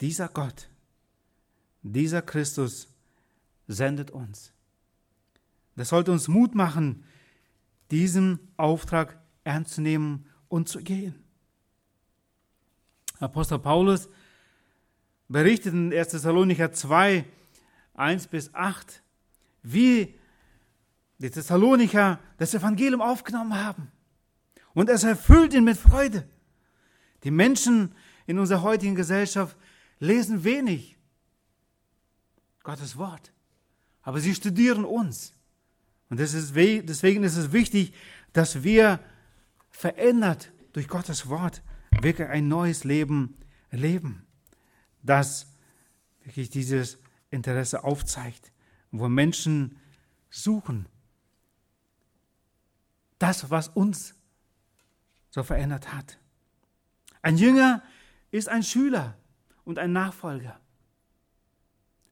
Dieser 0.00 0.28
Gott, 0.28 0.68
dieser 1.82 2.22
Christus 2.22 2.88
sendet 3.66 4.10
uns. 4.10 4.52
Das 5.76 5.90
sollte 5.90 6.10
uns 6.12 6.28
Mut 6.28 6.54
machen, 6.54 7.04
diesen 7.90 8.38
Auftrag 8.56 9.20
ernst 9.44 9.74
zu 9.74 9.80
nehmen 9.80 10.26
und 10.48 10.68
zu 10.68 10.82
gehen. 10.82 11.14
Apostel 13.20 13.58
Paulus 13.58 14.08
berichtet 15.28 15.74
in 15.74 15.92
1. 15.92 16.08
Thessalonicher 16.08 16.72
2, 16.72 17.24
1 17.94 18.26
bis 18.28 18.54
8, 18.54 19.02
wie 19.62 20.14
die 21.18 21.30
Thessalonicher 21.30 22.18
das 22.38 22.54
Evangelium 22.54 23.00
aufgenommen 23.00 23.54
haben. 23.54 23.90
Und 24.74 24.88
es 24.88 25.04
erfüllt 25.04 25.52
ihn 25.54 25.64
mit 25.64 25.76
Freude. 25.76 26.28
Die 27.24 27.30
Menschen 27.30 27.94
in 28.26 28.38
unserer 28.38 28.62
heutigen 28.62 28.94
Gesellschaft 28.94 29.56
lesen 29.98 30.44
wenig 30.44 30.96
Gottes 32.62 32.96
Wort, 32.96 33.32
aber 34.02 34.20
sie 34.20 34.34
studieren 34.34 34.84
uns. 34.84 35.32
Und 36.10 36.20
deswegen 36.20 37.24
ist 37.24 37.36
es 37.36 37.52
wichtig, 37.52 37.92
dass 38.32 38.62
wir 38.62 39.00
verändert 39.70 40.52
durch 40.72 40.86
Gottes 40.86 41.28
Wort 41.28 41.62
wirklich 42.00 42.28
ein 42.28 42.46
neues 42.46 42.84
Leben 42.84 43.36
leben, 43.70 44.27
das 45.02 45.46
wirklich 46.22 46.50
dieses 46.50 46.98
Interesse 47.30 47.84
aufzeigt, 47.84 48.52
wo 48.90 49.08
Menschen 49.08 49.78
suchen. 50.30 50.86
Das, 53.18 53.50
was 53.50 53.68
uns 53.68 54.14
so 55.30 55.42
verändert 55.42 55.92
hat. 55.92 56.18
Ein 57.22 57.36
Jünger 57.36 57.82
ist 58.30 58.48
ein 58.48 58.62
Schüler 58.62 59.16
und 59.64 59.78
ein 59.78 59.92
Nachfolger. 59.92 60.60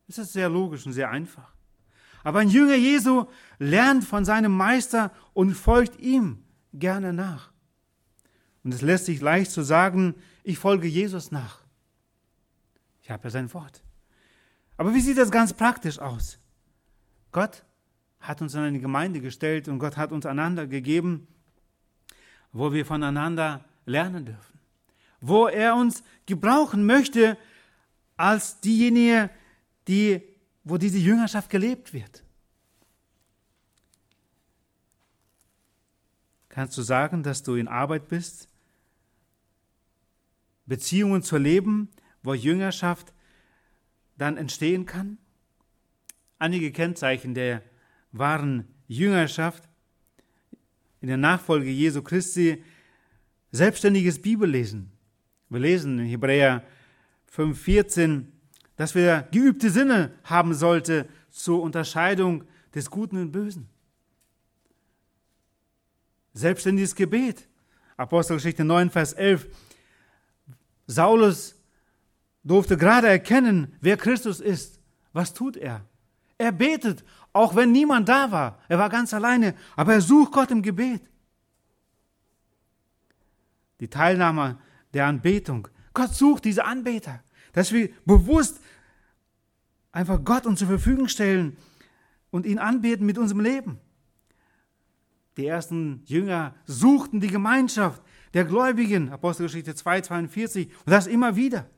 Das 0.07 0.19
ist 0.19 0.33
sehr 0.33 0.49
logisch 0.49 0.87
und 0.87 0.93
sehr 0.93 1.11
einfach. 1.11 1.53
Aber 2.23 2.41
ein 2.41 2.49
Jünger 2.49 2.75
Jesu 2.75 3.27
lernt 3.59 4.05
von 4.05 4.25
seinem 4.25 4.53
Meister 4.53 5.13
und 5.33 5.55
folgt 5.55 6.01
ihm 6.01 6.43
gerne 6.73 7.13
nach. 7.13 7.53
Und 8.65 8.75
es 8.75 8.83
lässt 8.83 9.07
sich 9.07 9.21
leicht 9.21 9.53
zu 9.53 9.63
sagen, 9.63 10.15
ich 10.43 10.59
folge 10.59 10.89
Jesus 10.89 11.31
nach. 11.31 11.66
Ich 13.07 13.11
habe 13.11 13.25
ja 13.25 13.31
sein 13.31 13.53
Wort. 13.55 13.83
Aber 14.77 14.93
wie 14.93 15.01
sieht 15.01 15.17
das 15.17 15.31
ganz 15.31 15.53
praktisch 15.53 15.99
aus? 15.99 16.39
Gott 17.33 17.65
hat 18.19 18.43
uns 18.43 18.55
in 18.55 18.61
eine 18.61 18.81
Gemeinde 18.81 19.21
gestellt 19.21 19.69
und 19.69 19.79
Gott 19.79 19.97
hat 19.97 20.13
uns 20.13 20.27
einander 20.27 20.67
gegeben, 20.67 21.29
wo 22.53 22.73
wir 22.73 22.85
voneinander 22.85 23.65
lernen 23.85 24.27
dürfen 24.27 24.57
wo 25.21 25.47
er 25.47 25.75
uns 25.75 26.03
gebrauchen 26.27 26.87
möchte 26.87 27.37
als 28.17 28.61
diejenige, 28.61 29.31
die, 29.89 30.23
wo 30.65 30.79
diese 30.79 30.99
Jüngerschaft 30.99 31.51
gelebt 31.51 31.93
wird. 31.93 32.23
Kannst 36.49 36.77
du 36.79 36.83
sagen, 36.83 37.23
dass 37.23 37.43
du 37.43 37.55
in 37.55 37.69
Arbeit 37.69 38.09
bist? 38.09 38.49
Beziehungen 40.65 41.23
zu 41.23 41.37
leben, 41.37 41.91
wo 42.27 42.35
Jüngerschaft 42.35 43.13
dann 44.19 44.37
entstehen 44.37 44.85
kann? 44.85 45.19
Einige 46.39 46.73
Kennzeichen 46.73 47.35
der 47.35 47.63
wahren 48.13 48.67
Jüngerschaft 48.89 49.69
in 51.01 51.09
der 51.09 51.17
Nachfolge 51.17 51.71
Jesu 51.71 52.03
Christi, 52.03 52.63
selbstständiges 53.53 54.21
Bibellesen, 54.21 54.91
wir 55.49 55.61
lesen 55.61 56.01
in 56.01 56.07
Hebräer 56.07 56.65
5,14, 57.33 58.25
dass 58.75 58.95
wir 58.95 59.29
geübte 59.31 59.71
Sinne 59.71 60.13
haben 60.25 60.55
sollte 60.55 61.09
zur 61.31 61.63
Unterscheidung 61.63 62.45
des 62.75 62.91
Guten 62.91 63.19
und 63.19 63.31
Bösen. 63.31 63.69
Selbstständiges 66.35 66.95
Gebet. 66.95 67.47
Apostelgeschichte 67.97 68.65
9, 68.65 68.91
Vers 68.91 69.13
11. 69.15 69.49
Saulus 70.87 71.56
durfte 72.47 72.77
gerade 72.77 73.09
erkennen, 73.09 73.75
wer 73.81 73.97
Christus 73.97 74.41
ist. 74.41 74.81
Was 75.13 75.35
tut 75.35 75.57
er? 75.57 75.85
Er 76.39 76.53
betet, 76.53 77.05
auch 77.33 77.57
wenn 77.57 77.73
niemand 77.73 78.09
da 78.09 78.31
war. 78.31 78.59
Er 78.69 78.79
war 78.79 78.89
ganz 78.89 79.13
alleine, 79.13 79.55
aber 79.75 79.95
er 79.95 80.01
sucht 80.01 80.33
Gott 80.33 80.51
im 80.51 80.63
Gebet. 80.63 81.03
Die 83.81 83.89
Teilnahme 83.89 84.59
der 84.95 85.07
Anbetung. 85.07 85.69
Gott 85.93 86.15
sucht 86.15 86.45
diese 86.45 86.65
Anbeter, 86.65 87.23
dass 87.53 87.73
wir 87.73 87.91
bewusst 88.05 88.61
einfach 89.93 90.23
Gott 90.25 90.47
uns 90.47 90.59
zur 90.59 90.69
Verfügung 90.69 91.09
stellen 91.09 91.57
und 92.31 92.47
ihn 92.47 92.59
anbeten 92.59 93.07
mit 93.07 93.19
unserem 93.19 93.41
Leben. 93.41 93.81
Die 95.37 95.47
ersten 95.47 96.03
Jünger 96.07 96.55
suchten 96.65 97.21
die 97.21 97.29
Gemeinschaft 97.29 98.03
der 98.35 98.45
Gläubigen, 98.45 99.11
Apostelgeschichte 99.11 99.75
2, 99.75 100.03
42, 100.03 100.69
und 100.85 100.93
das 100.93 101.07
immer 101.07 101.37
wieder. 101.37 101.69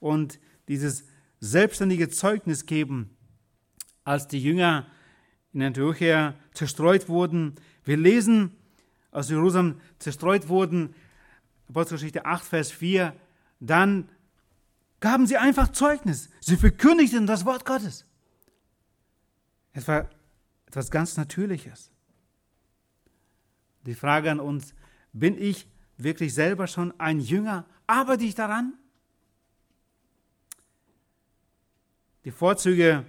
Und 0.00 0.38
dieses 0.68 1.04
selbstständige 1.40 2.08
Zeugnis 2.08 2.66
geben, 2.66 3.16
als 4.04 4.26
die 4.28 4.42
Jünger 4.42 4.86
in 5.52 5.62
Antiochia 5.62 6.34
zerstreut 6.52 7.08
wurden. 7.08 7.54
Wir 7.84 7.96
lesen, 7.96 8.56
aus 9.10 9.30
Jerusalem 9.30 9.80
zerstreut 9.98 10.48
wurden, 10.48 10.94
Apostelgeschichte 11.68 12.24
8, 12.24 12.44
Vers 12.44 12.70
4, 12.70 13.14
dann 13.60 14.08
gaben 15.00 15.26
sie 15.26 15.36
einfach 15.36 15.72
Zeugnis. 15.72 16.30
Sie 16.40 16.56
verkündigten 16.56 17.26
das 17.26 17.44
Wort 17.44 17.64
Gottes. 17.64 18.04
Es 19.72 19.86
war 19.86 20.08
etwas 20.66 20.90
ganz 20.90 21.16
Natürliches. 21.16 21.90
Die 23.86 23.94
Frage 23.94 24.30
an 24.30 24.40
uns, 24.40 24.74
bin 25.12 25.40
ich 25.40 25.66
wirklich 25.96 26.34
selber 26.34 26.66
schon 26.66 26.98
ein 26.98 27.20
Jünger? 27.20 27.66
Arbeite 27.86 28.24
ich 28.24 28.34
daran? 28.34 28.74
Die 32.24 32.30
Vorzüge 32.30 33.04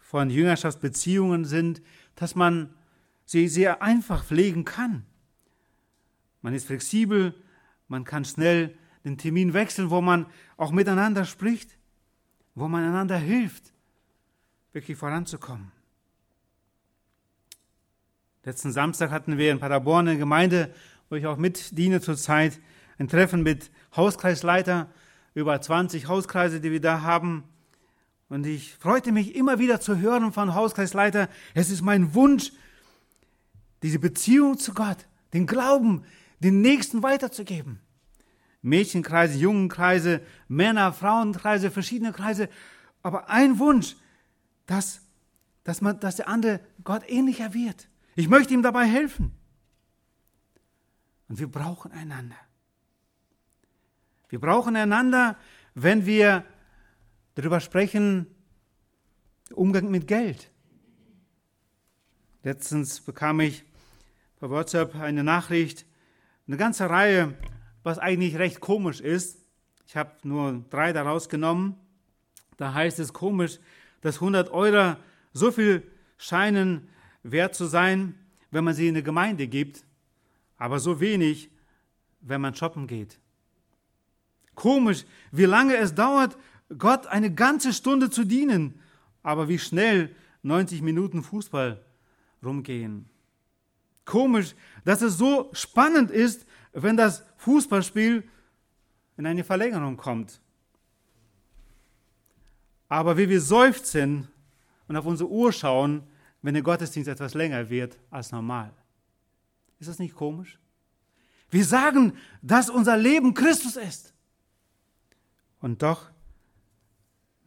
von 0.00 0.30
Jüngerschaftsbeziehungen 0.30 1.44
sind, 1.44 1.82
dass 2.14 2.34
man 2.34 2.74
sie 3.24 3.48
sehr 3.48 3.82
einfach 3.82 4.24
pflegen 4.24 4.64
kann. 4.64 5.04
Man 6.40 6.54
ist 6.54 6.66
flexibel, 6.66 7.34
man 7.88 8.04
kann 8.04 8.24
schnell 8.24 8.76
den 9.04 9.18
Termin 9.18 9.54
wechseln, 9.54 9.90
wo 9.90 10.00
man 10.00 10.26
auch 10.56 10.72
miteinander 10.72 11.24
spricht, 11.24 11.78
wo 12.54 12.68
man 12.68 12.84
einander 12.84 13.16
hilft, 13.16 13.72
wirklich 14.72 14.96
voranzukommen. 14.96 15.72
Letzten 18.44 18.72
Samstag 18.72 19.10
hatten 19.10 19.36
wir 19.36 19.52
in 19.52 19.60
Paderborn 19.60 20.08
eine 20.08 20.18
Gemeinde, 20.18 20.72
wo 21.08 21.16
ich 21.16 21.26
auch 21.26 21.36
mitdiene 21.36 22.00
zurzeit, 22.00 22.60
ein 22.98 23.08
Treffen 23.08 23.42
mit 23.42 23.70
Hauskreisleiter, 23.94 24.90
über 25.34 25.60
20 25.60 26.08
Hauskreise, 26.08 26.60
die 26.60 26.72
wir 26.72 26.80
da 26.80 27.02
haben. 27.02 27.44
Und 28.28 28.46
ich 28.46 28.74
freute 28.74 29.10
mich 29.12 29.34
immer 29.34 29.58
wieder 29.58 29.80
zu 29.80 29.98
hören 29.98 30.32
von 30.32 30.54
Hauskreisleiter, 30.54 31.28
es 31.54 31.70
ist 31.70 31.82
mein 31.82 32.14
Wunsch, 32.14 32.52
diese 33.82 33.98
Beziehung 33.98 34.58
zu 34.58 34.74
Gott, 34.74 35.06
den 35.32 35.46
Glauben, 35.46 36.04
den 36.40 36.60
Nächsten 36.60 37.02
weiterzugeben. 37.02 37.80
Mädchenkreise, 38.60 39.38
Jungenkreise, 39.38 40.20
Männer, 40.48 40.92
Frauenkreise, 40.92 41.70
verschiedene 41.70 42.12
Kreise. 42.12 42.48
Aber 43.02 43.30
ein 43.30 43.58
Wunsch, 43.58 43.96
dass, 44.66 45.00
dass, 45.64 45.80
man, 45.80 45.98
dass 46.00 46.16
der 46.16 46.28
andere 46.28 46.60
Gott 46.84 47.08
ähnlicher 47.08 47.54
wird. 47.54 47.88
Ich 48.16 48.28
möchte 48.28 48.52
ihm 48.52 48.62
dabei 48.62 48.84
helfen. 48.84 49.32
Und 51.28 51.38
wir 51.38 51.50
brauchen 51.50 51.92
einander. 51.92 52.36
Wir 54.28 54.40
brauchen 54.40 54.76
einander, 54.76 55.36
wenn 55.74 56.04
wir 56.04 56.44
darüber 57.38 57.60
sprechen, 57.60 58.26
Umgang 59.54 59.92
mit 59.92 60.08
Geld. 60.08 60.50
Letztens 62.42 63.00
bekam 63.00 63.38
ich 63.38 63.64
bei 64.40 64.50
WhatsApp 64.50 64.96
eine 64.96 65.22
Nachricht, 65.22 65.86
eine 66.48 66.56
ganze 66.56 66.90
Reihe, 66.90 67.34
was 67.84 68.00
eigentlich 68.00 68.38
recht 68.38 68.58
komisch 68.58 69.00
ist. 69.00 69.38
Ich 69.86 69.96
habe 69.96 70.10
nur 70.24 70.64
drei 70.68 70.92
daraus 70.92 71.28
genommen. 71.28 71.76
Da 72.56 72.74
heißt 72.74 72.98
es 72.98 73.12
komisch, 73.12 73.60
dass 74.00 74.16
100 74.16 74.50
Euro 74.50 74.96
so 75.32 75.52
viel 75.52 75.88
scheinen 76.16 76.88
wert 77.22 77.54
zu 77.54 77.66
sein, 77.66 78.16
wenn 78.50 78.64
man 78.64 78.74
sie 78.74 78.88
in 78.88 78.96
eine 78.96 79.04
Gemeinde 79.04 79.46
gibt, 79.46 79.84
aber 80.56 80.80
so 80.80 80.98
wenig, 80.98 81.50
wenn 82.20 82.40
man 82.40 82.56
shoppen 82.56 82.88
geht. 82.88 83.20
Komisch, 84.56 85.04
wie 85.30 85.44
lange 85.44 85.76
es 85.76 85.94
dauert, 85.94 86.36
Gott 86.76 87.06
eine 87.06 87.32
ganze 87.32 87.72
Stunde 87.72 88.10
zu 88.10 88.24
dienen, 88.24 88.80
aber 89.22 89.48
wie 89.48 89.58
schnell 89.58 90.14
90 90.42 90.82
Minuten 90.82 91.22
Fußball 91.22 91.82
rumgehen. 92.44 93.08
Komisch, 94.04 94.54
dass 94.84 95.02
es 95.02 95.18
so 95.18 95.50
spannend 95.52 96.10
ist, 96.10 96.46
wenn 96.72 96.96
das 96.96 97.22
Fußballspiel 97.36 98.28
in 99.16 99.26
eine 99.26 99.44
Verlängerung 99.44 99.96
kommt. 99.96 100.40
Aber 102.88 103.18
wie 103.18 103.28
wir 103.28 103.40
seufzen 103.40 104.28
und 104.86 104.96
auf 104.96 105.04
unsere 105.04 105.28
Uhr 105.28 105.52
schauen, 105.52 106.02
wenn 106.40 106.54
der 106.54 106.62
Gottesdienst 106.62 107.08
etwas 107.08 107.34
länger 107.34 107.68
wird 107.68 107.98
als 108.10 108.32
normal. 108.32 108.72
Ist 109.78 109.88
das 109.88 109.98
nicht 109.98 110.14
komisch? 110.14 110.58
Wir 111.50 111.64
sagen, 111.64 112.14
dass 112.42 112.70
unser 112.70 112.96
Leben 112.96 113.34
Christus 113.34 113.76
ist. 113.76 114.14
Und 115.60 115.82
doch 115.82 116.10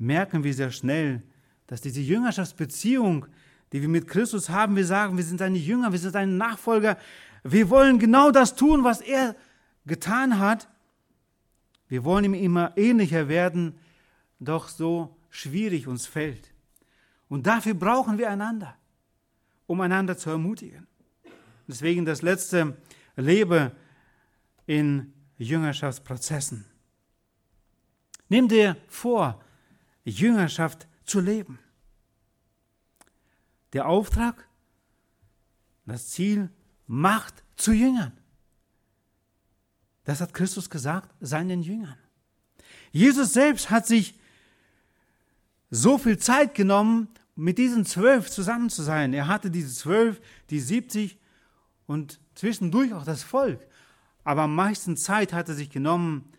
merken 0.02 0.44
wir 0.44 0.54
sehr 0.54 0.72
schnell, 0.72 1.22
dass 1.68 1.82
diese 1.82 2.02
Jüngerschaftsbeziehung, 2.02 3.28
die 3.72 3.82
wir 3.82 3.88
mit 3.88 4.08
Christus 4.08 4.50
haben, 4.50 4.76
wir 4.76 4.86
sagen, 4.86 5.16
wir 5.16 5.24
sind 5.24 5.38
seine 5.38 5.58
Jünger, 5.58 5.92
wir 5.92 6.00
sind 6.00 6.12
seine 6.12 6.32
Nachfolger, 6.32 6.98
wir 7.44 7.70
wollen 7.70 8.00
genau 8.00 8.32
das 8.32 8.56
tun, 8.56 8.84
was 8.84 9.02
er 9.02 9.36
getan 9.86 10.40
hat. 10.40 10.68
Wir 11.88 12.04
wollen 12.04 12.26
ihm 12.26 12.34
immer 12.34 12.76
ähnlicher 12.78 13.28
werden, 13.28 13.76
doch 14.40 14.68
so 14.68 15.18
schwierig 15.30 15.88
uns 15.88 16.06
fällt. 16.06 16.52
Und 17.30 17.48
dafür 17.48 17.74
brauchen 17.74 18.18
wir 18.18 18.30
einander, 18.30 18.76
um 19.68 19.82
einander 19.82 20.18
zu 20.18 20.30
ermutigen. 20.30 20.88
Deswegen 21.68 22.06
das 22.06 22.22
letzte 22.22 22.78
Lebe 23.16 23.72
in 24.66 25.14
Jüngerschaftsprozessen. 25.38 26.66
Nimm 28.30 28.48
dir 28.48 28.78
vor, 28.88 29.42
Jüngerschaft 30.04 30.88
zu 31.06 31.20
leben. 31.20 31.60
Der 33.74 33.88
Auftrag, 33.88 34.48
das 35.86 36.10
Ziel, 36.10 36.50
macht 36.88 37.44
zu 37.56 37.72
Jüngern. 37.72 38.14
Das 40.04 40.22
hat 40.22 40.34
Christus 40.34 40.70
gesagt 40.70 41.14
seinen 41.20 41.62
Jüngern. 41.62 41.98
Jesus 42.92 43.34
selbst 43.34 43.70
hat 43.70 43.88
sich 43.88 44.20
so 45.70 45.98
viel 45.98 46.18
Zeit 46.18 46.56
genommen, 46.56 47.08
mit 47.36 47.58
diesen 47.58 47.86
zwölf 47.86 48.30
zusammen 48.30 48.70
zu 48.70 48.84
sein. 48.84 49.14
Er 49.14 49.28
hatte 49.28 49.50
diese 49.50 49.74
zwölf, 49.74 50.22
die 50.50 50.60
siebzig 50.60 51.18
und 51.88 52.20
zwischendurch 52.36 52.94
auch 52.94 53.06
das 53.06 53.24
Volk. 53.24 53.66
Aber 54.24 54.44
am 54.44 54.56
meisten 54.56 54.98
Zeit 54.98 55.34
hat 55.34 55.50
er 55.50 55.56
sich 55.56 55.70
genommen, 55.70 56.32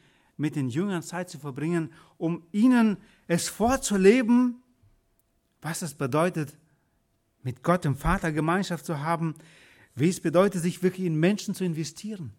mit 0.42 0.57
den 0.57 0.68
Jüngern 0.68 1.05
Zeit 1.05 1.31
zu 1.31 1.38
verbringen, 1.38 1.92
um 2.18 2.44
ihnen 2.50 2.96
es 3.28 3.48
vorzuleben, 3.48 4.61
was 5.61 5.83
es 5.83 5.94
bedeutet, 5.94 6.59
mit 7.44 7.62
Gott 7.62 7.85
dem 7.85 7.94
Vater 7.94 8.33
Gemeinschaft 8.33 8.85
zu 8.85 8.98
haben, 8.98 9.37
wie 9.94 10.09
es 10.09 10.20
bedeutet, 10.20 10.61
sich 10.61 10.83
wirklich 10.83 11.07
in 11.07 11.14
Menschen 11.14 11.55
zu 11.55 11.64
investieren. 11.64 12.33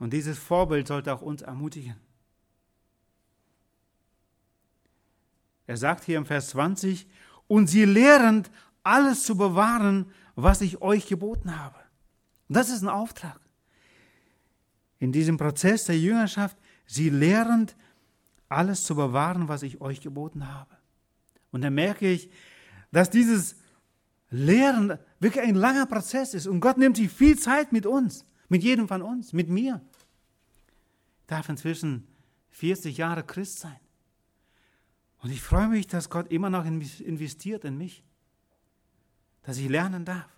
Und 0.00 0.12
dieses 0.12 0.36
Vorbild 0.36 0.88
sollte 0.88 1.14
auch 1.14 1.22
uns 1.22 1.42
ermutigen. 1.42 1.94
Er 5.68 5.76
sagt 5.76 6.02
hier 6.02 6.18
im 6.18 6.26
Vers 6.26 6.48
20, 6.48 7.06
und 7.46 7.68
sie 7.68 7.84
lehrend 7.84 8.50
alles 8.82 9.22
zu 9.22 9.36
bewahren, 9.36 10.10
was 10.34 10.60
ich 10.60 10.82
euch 10.82 11.06
geboten 11.06 11.56
habe. 11.56 11.78
das 12.48 12.68
ist 12.68 12.82
ein 12.82 12.88
Auftrag. 12.88 13.41
In 15.02 15.10
diesem 15.10 15.36
Prozess 15.36 15.86
der 15.86 15.98
Jüngerschaft, 15.98 16.56
sie 16.86 17.10
lehrend 17.10 17.74
alles 18.48 18.84
zu 18.84 18.94
bewahren, 18.94 19.48
was 19.48 19.64
ich 19.64 19.80
euch 19.80 20.00
geboten 20.00 20.46
habe. 20.46 20.76
Und 21.50 21.62
dann 21.62 21.74
merke 21.74 22.08
ich, 22.08 22.30
dass 22.92 23.10
dieses 23.10 23.56
Lehren 24.30 24.96
wirklich 25.18 25.42
ein 25.42 25.56
langer 25.56 25.86
Prozess 25.86 26.34
ist. 26.34 26.46
Und 26.46 26.60
Gott 26.60 26.78
nimmt 26.78 26.98
sich 26.98 27.10
viel 27.10 27.36
Zeit 27.36 27.72
mit 27.72 27.84
uns, 27.84 28.24
mit 28.48 28.62
jedem 28.62 28.86
von 28.86 29.02
uns, 29.02 29.32
mit 29.32 29.48
mir. 29.48 29.80
Ich 31.22 31.26
darf 31.26 31.48
inzwischen 31.48 32.06
40 32.50 32.96
Jahre 32.96 33.24
Christ 33.24 33.58
sein. 33.58 33.80
Und 35.18 35.32
ich 35.32 35.42
freue 35.42 35.66
mich, 35.66 35.88
dass 35.88 36.10
Gott 36.10 36.30
immer 36.30 36.48
noch 36.48 36.64
investiert 36.64 37.64
in 37.64 37.76
mich, 37.76 38.04
dass 39.42 39.58
ich 39.58 39.68
lernen 39.68 40.04
darf. 40.04 40.28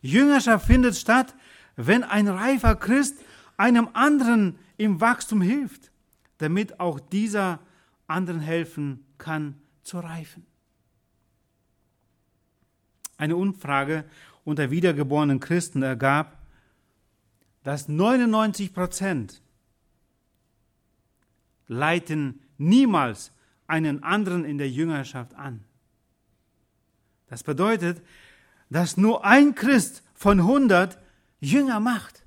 Jüngerschaft 0.00 0.64
findet 0.64 0.94
statt, 0.94 1.34
wenn 1.74 2.04
ein 2.04 2.28
reifer 2.28 2.76
Christ 2.76 3.16
einem 3.58 3.90
anderen 3.92 4.58
im 4.78 5.00
Wachstum 5.02 5.42
hilft, 5.42 5.90
damit 6.38 6.80
auch 6.80 6.98
dieser 6.98 7.60
anderen 8.06 8.40
helfen 8.40 9.04
kann 9.18 9.60
zu 9.82 9.98
reifen. 9.98 10.46
Eine 13.18 13.36
Umfrage 13.36 14.04
unter 14.44 14.70
wiedergeborenen 14.70 15.40
Christen 15.40 15.82
ergab, 15.82 16.38
dass 17.64 17.88
99 17.88 18.72
Prozent 18.72 19.42
leiten 21.66 22.40
niemals 22.56 23.32
einen 23.66 24.02
anderen 24.02 24.44
in 24.44 24.56
der 24.56 24.70
Jüngerschaft 24.70 25.34
an. 25.34 25.64
Das 27.26 27.42
bedeutet, 27.42 28.00
dass 28.70 28.96
nur 28.96 29.24
ein 29.24 29.54
Christ 29.54 30.02
von 30.14 30.40
100 30.40 30.98
Jünger 31.40 31.80
macht. 31.80 32.24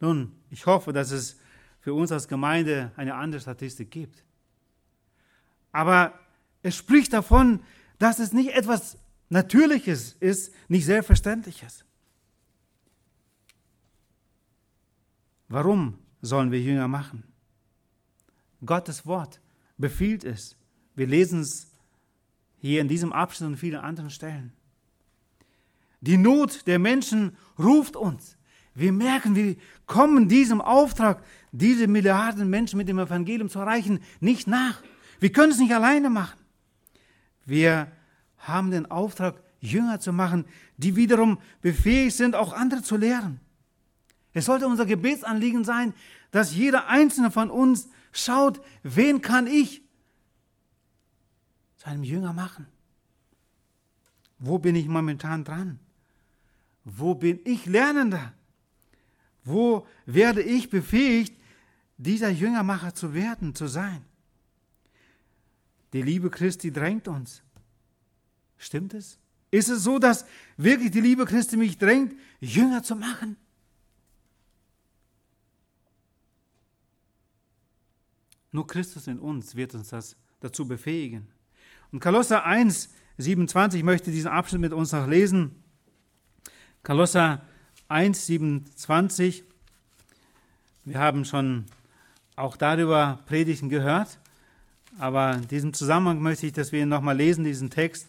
Nun, 0.00 0.32
ich 0.50 0.66
hoffe, 0.66 0.92
dass 0.92 1.10
es 1.10 1.38
für 1.80 1.94
uns 1.94 2.10
als 2.10 2.26
Gemeinde 2.26 2.90
eine 2.96 3.14
andere 3.14 3.40
Statistik 3.40 3.90
gibt. 3.90 4.24
Aber 5.72 6.18
es 6.62 6.74
spricht 6.76 7.12
davon, 7.12 7.60
dass 7.98 8.18
es 8.18 8.32
nicht 8.32 8.50
etwas 8.50 8.98
Natürliches 9.28 10.14
ist, 10.14 10.52
nicht 10.68 10.84
Selbstverständliches. 10.86 11.84
Warum 15.48 15.98
sollen 16.22 16.50
wir 16.50 16.60
Jünger 16.60 16.88
machen? 16.88 17.24
Gottes 18.64 19.06
Wort 19.06 19.40
befiehlt 19.78 20.24
es. 20.24 20.56
Wir 20.94 21.06
lesen 21.06 21.40
es 21.40 21.70
hier 22.58 22.80
in 22.80 22.88
diesem 22.88 23.12
Abschnitt 23.12 23.50
und 23.50 23.56
vielen 23.56 23.80
anderen 23.80 24.10
Stellen. 24.10 24.52
Die 26.00 26.16
Not 26.16 26.66
der 26.66 26.78
Menschen 26.78 27.36
ruft 27.58 27.96
uns. 27.96 28.36
Wir 28.74 28.92
merken, 28.92 29.34
wir 29.34 29.56
kommen 29.86 30.28
diesem 30.28 30.60
Auftrag, 30.60 31.22
diese 31.52 31.86
Milliarden 31.86 32.48
Menschen 32.48 32.76
mit 32.76 32.88
dem 32.88 32.98
Evangelium 32.98 33.48
zu 33.48 33.58
erreichen, 33.58 34.00
nicht 34.20 34.46
nach. 34.46 34.82
Wir 35.18 35.32
können 35.32 35.52
es 35.52 35.58
nicht 35.58 35.74
alleine 35.74 36.10
machen. 36.10 36.38
Wir 37.44 37.90
haben 38.38 38.70
den 38.70 38.90
Auftrag, 38.90 39.42
Jünger 39.60 40.00
zu 40.00 40.12
machen, 40.12 40.46
die 40.78 40.96
wiederum 40.96 41.38
befähigt 41.60 42.16
sind, 42.16 42.34
auch 42.34 42.52
andere 42.52 42.82
zu 42.82 42.96
lehren. 42.96 43.40
Es 44.32 44.46
sollte 44.46 44.66
unser 44.66 44.86
Gebetsanliegen 44.86 45.64
sein, 45.64 45.92
dass 46.30 46.54
jeder 46.54 46.88
einzelne 46.88 47.30
von 47.30 47.50
uns 47.50 47.88
schaut, 48.12 48.60
wen 48.82 49.20
kann 49.20 49.46
ich 49.46 49.82
zu 51.76 51.86
einem 51.86 52.04
Jünger 52.04 52.32
machen? 52.32 52.66
Wo 54.38 54.58
bin 54.58 54.76
ich 54.76 54.88
momentan 54.88 55.44
dran? 55.44 55.78
Wo 56.84 57.14
bin 57.14 57.40
ich 57.44 57.66
Lernender? 57.66 58.32
Wo 59.50 59.86
werde 60.06 60.42
ich 60.42 60.70
befähigt, 60.70 61.34
dieser 61.96 62.30
Jüngermacher 62.30 62.94
zu 62.94 63.14
werden, 63.14 63.54
zu 63.54 63.66
sein? 63.66 64.04
Die 65.92 66.02
Liebe 66.02 66.30
Christi 66.30 66.72
drängt 66.72 67.08
uns. 67.08 67.42
Stimmt 68.58 68.94
es? 68.94 69.18
Ist 69.50 69.68
es 69.68 69.82
so, 69.82 69.98
dass 69.98 70.24
wirklich 70.56 70.92
die 70.92 71.00
Liebe 71.00 71.24
Christi 71.24 71.56
mich 71.56 71.78
drängt, 71.78 72.14
Jünger 72.40 72.82
zu 72.82 72.94
machen? 72.94 73.36
Nur 78.52 78.66
Christus 78.66 79.06
in 79.06 79.18
uns 79.18 79.54
wird 79.54 79.74
uns 79.74 79.88
das 79.88 80.16
dazu 80.40 80.66
befähigen. 80.66 81.28
Und 81.92 82.00
Kolosser 82.00 82.44
1, 82.44 82.90
27 83.18 83.82
möchte 83.82 84.10
diesen 84.10 84.30
Abschnitt 84.30 84.60
mit 84.60 84.72
uns 84.72 84.92
noch 84.92 85.06
lesen. 85.06 85.62
Kolosser 86.82 87.46
1, 87.90 88.26
27. 88.26 89.42
Wir 90.84 90.98
haben 91.00 91.24
schon 91.24 91.64
auch 92.36 92.56
darüber 92.56 93.18
Predigten 93.26 93.68
gehört. 93.68 94.18
Aber 95.00 95.34
in 95.34 95.48
diesem 95.48 95.74
Zusammenhang 95.74 96.22
möchte 96.22 96.46
ich, 96.46 96.52
dass 96.52 96.70
wir 96.70 96.82
ihn 96.82 96.88
nochmal 96.88 97.16
lesen, 97.16 97.42
diesen 97.42 97.68
Text. 97.68 98.06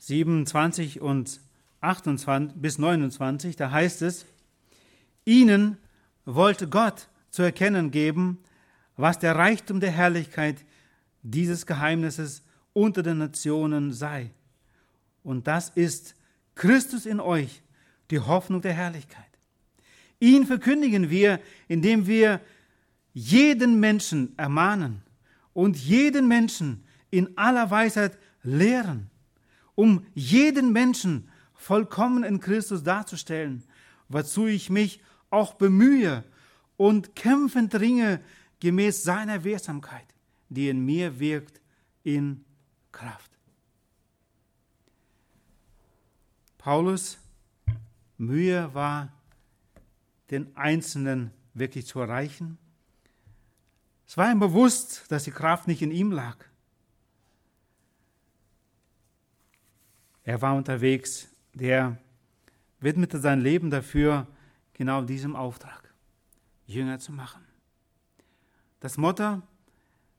27 0.00 1.00
und 1.00 1.40
28 1.80 2.60
bis 2.60 2.76
29, 2.76 3.56
da 3.56 3.70
heißt 3.70 4.02
es, 4.02 4.26
ihnen 5.24 5.78
wollte 6.26 6.68
Gott 6.68 7.08
zu 7.30 7.42
erkennen 7.42 7.90
geben, 7.90 8.38
was 8.98 9.18
der 9.18 9.34
Reichtum 9.34 9.80
der 9.80 9.92
Herrlichkeit 9.92 10.58
dieses 11.22 11.64
Geheimnisses 11.64 12.42
unter 12.74 13.02
den 13.02 13.16
Nationen 13.16 13.94
sei. 13.94 14.30
Und 15.22 15.46
das 15.46 15.70
ist 15.70 16.14
Christus 16.54 17.06
in 17.06 17.18
euch, 17.18 17.62
die 18.10 18.20
Hoffnung 18.20 18.60
der 18.60 18.72
Herrlichkeit. 18.72 19.24
Ihn 20.20 20.46
verkündigen 20.46 21.10
wir, 21.10 21.40
indem 21.68 22.06
wir 22.06 22.40
jeden 23.12 23.80
Menschen 23.80 24.36
ermahnen 24.38 25.02
und 25.52 25.76
jeden 25.76 26.28
Menschen 26.28 26.84
in 27.10 27.36
aller 27.38 27.70
Weisheit 27.70 28.18
lehren, 28.42 29.10
um 29.74 30.06
jeden 30.14 30.72
Menschen 30.72 31.28
vollkommen 31.54 32.24
in 32.24 32.40
Christus 32.40 32.82
darzustellen, 32.82 33.64
wozu 34.08 34.46
ich 34.46 34.70
mich 34.70 35.00
auch 35.30 35.54
bemühe 35.54 36.24
und 36.76 37.14
kämpfend 37.16 37.74
ringe 37.76 38.20
gemäß 38.60 39.02
seiner 39.02 39.44
Wirksamkeit, 39.44 40.06
die 40.48 40.68
in 40.68 40.84
mir 40.84 41.18
wirkt 41.18 41.60
in 42.02 42.44
Kraft. 42.92 43.30
Paulus 46.58 47.18
Mühe 48.18 48.72
war, 48.74 49.12
den 50.30 50.56
Einzelnen 50.56 51.32
wirklich 51.52 51.86
zu 51.86 52.00
erreichen. 52.00 52.58
Es 54.06 54.16
war 54.16 54.30
ihm 54.30 54.40
bewusst, 54.40 55.10
dass 55.10 55.24
die 55.24 55.30
Kraft 55.30 55.66
nicht 55.66 55.82
in 55.82 55.90
ihm 55.90 56.12
lag. 56.12 56.36
Er 60.24 60.40
war 60.40 60.54
unterwegs, 60.54 61.28
der 61.52 61.98
widmete 62.80 63.18
sein 63.18 63.40
Leben 63.40 63.70
dafür, 63.70 64.26
genau 64.72 65.02
diesem 65.02 65.36
Auftrag, 65.36 65.92
Jünger 66.66 66.98
zu 66.98 67.12
machen. 67.12 67.44
Das 68.80 68.96
Motto 68.96 69.42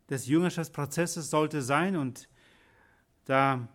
des 0.10 0.28
Jüngerschaftsprozesses 0.28 1.30
sollte 1.30 1.62
sein, 1.62 1.96
und 1.96 2.30
da 3.26 3.68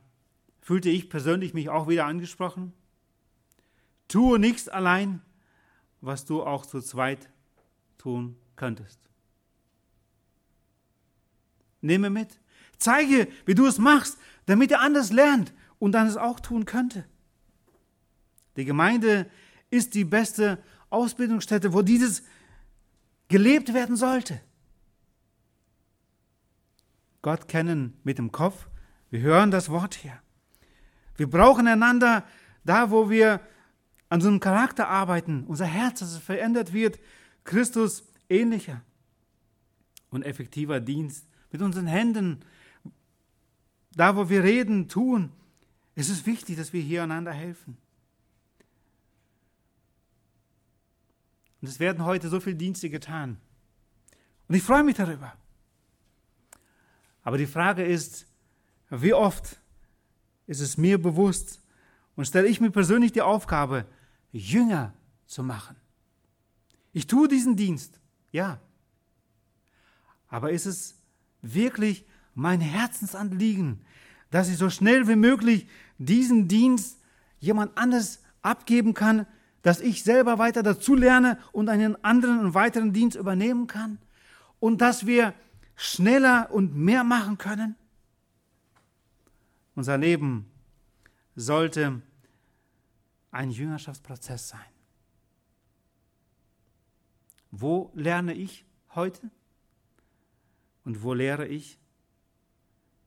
fühlte 0.61 0.89
ich 0.91 1.11
persönlich 1.11 1.55
mich 1.55 1.69
auch 1.69 1.89
wieder 1.89 2.07
angesprochen, 2.07 2.73
tue 4.11 4.39
nichts 4.39 4.69
allein, 4.69 5.23
was 6.01 6.25
du 6.25 6.43
auch 6.43 6.67
zu 6.67 6.81
zweit 6.81 7.31
tun 7.97 8.37
könntest. 8.57 9.01
Nehme 11.81 12.11
mit, 12.11 12.39
zeige, 12.77 13.29
wie 13.47 13.55
du 13.55 13.67
es 13.67 13.79
machst, 13.79 14.19
damit 14.47 14.71
er 14.73 14.81
anders 14.81 15.13
lernt 15.13 15.55
und 15.79 15.93
dann 15.93 16.07
es 16.07 16.17
auch 16.17 16.41
tun 16.41 16.65
könnte. 16.65 17.05
Die 18.57 18.65
Gemeinde 18.65 19.31
ist 19.71 19.95
die 19.95 20.05
beste 20.05 20.63
Ausbildungsstätte, 20.91 21.73
wo 21.73 21.83
dieses 21.83 22.23
gelebt 23.29 23.73
werden 23.73 23.97
sollte. 23.97 24.41
Gott 27.23 27.49
kennen 27.49 27.99
mit 28.03 28.19
dem 28.19 28.33
Kopf, 28.33 28.69
wir 29.11 29.21
hören 29.21 29.51
das 29.51 29.69
Wort 29.69 29.95
hier. 29.95 30.21
Wir 31.17 31.29
brauchen 31.29 31.69
einander 31.69 32.25
da, 32.65 32.91
wo 32.91 33.11
wir 33.11 33.41
an 34.11 34.19
unserem 34.19 34.41
Charakter 34.41 34.89
arbeiten, 34.89 35.45
unser 35.47 35.67
Herz, 35.67 36.01
dass 36.01 36.13
es 36.13 36.19
verändert 36.19 36.73
wird, 36.73 36.99
Christus 37.45 38.05
ähnlicher 38.29 38.83
und 40.11 40.25
effektiver 40.25 40.81
Dienst 40.81 41.27
mit 41.53 41.63
unseren 41.63 41.87
Händen, 41.87 42.41
da 43.93 44.17
wo 44.17 44.29
wir 44.29 44.43
reden, 44.43 44.89
tun. 44.89 45.33
Es 45.95 46.09
ist 46.09 46.27
wichtig, 46.27 46.57
dass 46.57 46.73
wir 46.73 46.83
hier 46.83 47.05
einander 47.05 47.33
helfen. 47.33 47.77
Und 51.61 51.69
es 51.69 51.79
werden 51.79 52.05
heute 52.05 52.29
so 52.29 52.41
viele 52.41 52.57
Dienste 52.57 52.91
getan. 52.91 53.39
Und 54.49 54.55
ich 54.57 54.63
freue 54.63 54.83
mich 54.83 54.97
darüber. 54.97 55.35
Aber 57.23 57.39
die 57.39 57.47
Frage 57.47 57.85
ist, 57.85 58.27
wie 58.89 59.15
oft 59.15 59.61
ist 60.49 60.61
es 60.61 60.77
mir 60.77 61.01
bewusst 61.01 61.61
und 62.17 62.27
stelle 62.27 62.49
ich 62.49 62.61
mir 62.61 62.71
persönlich 62.71 63.13
die 63.13 63.23
Aufgabe, 63.23 63.87
Jünger 64.33 64.93
zu 65.27 65.43
machen. 65.43 65.77
Ich 66.93 67.07
tue 67.07 67.29
diesen 67.29 67.57
Dienst, 67.57 68.01
ja. 68.33 68.61
Aber 70.29 70.51
ist 70.53 70.67
es 70.67 71.01
wirklich 71.43 72.05
mein 72.35 72.61
Herzensanliegen, 72.61 73.81
dass 74.31 74.49
ich 74.49 74.57
so 74.57 74.71
schnell 74.71 75.09
wie 75.09 75.17
möglich 75.17 75.69
diesen 75.99 76.49
Dienst 76.49 76.99
jemand 77.39 77.77
anders 77.77 78.23
abgeben 78.43 78.95
kann, 78.95 79.27
dass 79.63 79.81
ich 79.81 80.03
selber 80.03 80.39
weiter 80.39 80.63
dazu 80.63 80.95
lerne 80.95 81.39
und 81.53 81.69
einen 81.69 82.03
anderen 82.05 82.41
und 82.41 82.55
weiteren 82.55 82.93
Dienst 82.93 83.17
übernehmen 83.17 83.67
kann 83.67 83.99
und 84.59 84.81
dass 84.81 85.07
wir 85.07 85.35
schneller 85.77 86.51
und 86.51 86.75
mehr 86.77 87.05
machen 87.05 87.39
können? 87.39 87.75
Unser 89.75 89.99
Leben 89.99 90.51
sollte 91.37 92.03
ein 93.31 93.51
Jüngerschaftsprozess 93.51 94.49
sein. 94.49 94.61
Wo 97.51 97.91
lerne 97.95 98.35
ich 98.35 98.65
heute? 98.95 99.31
Und 100.85 101.03
wo 101.03 101.15
lehre 101.15 101.47
ich? 101.47 101.79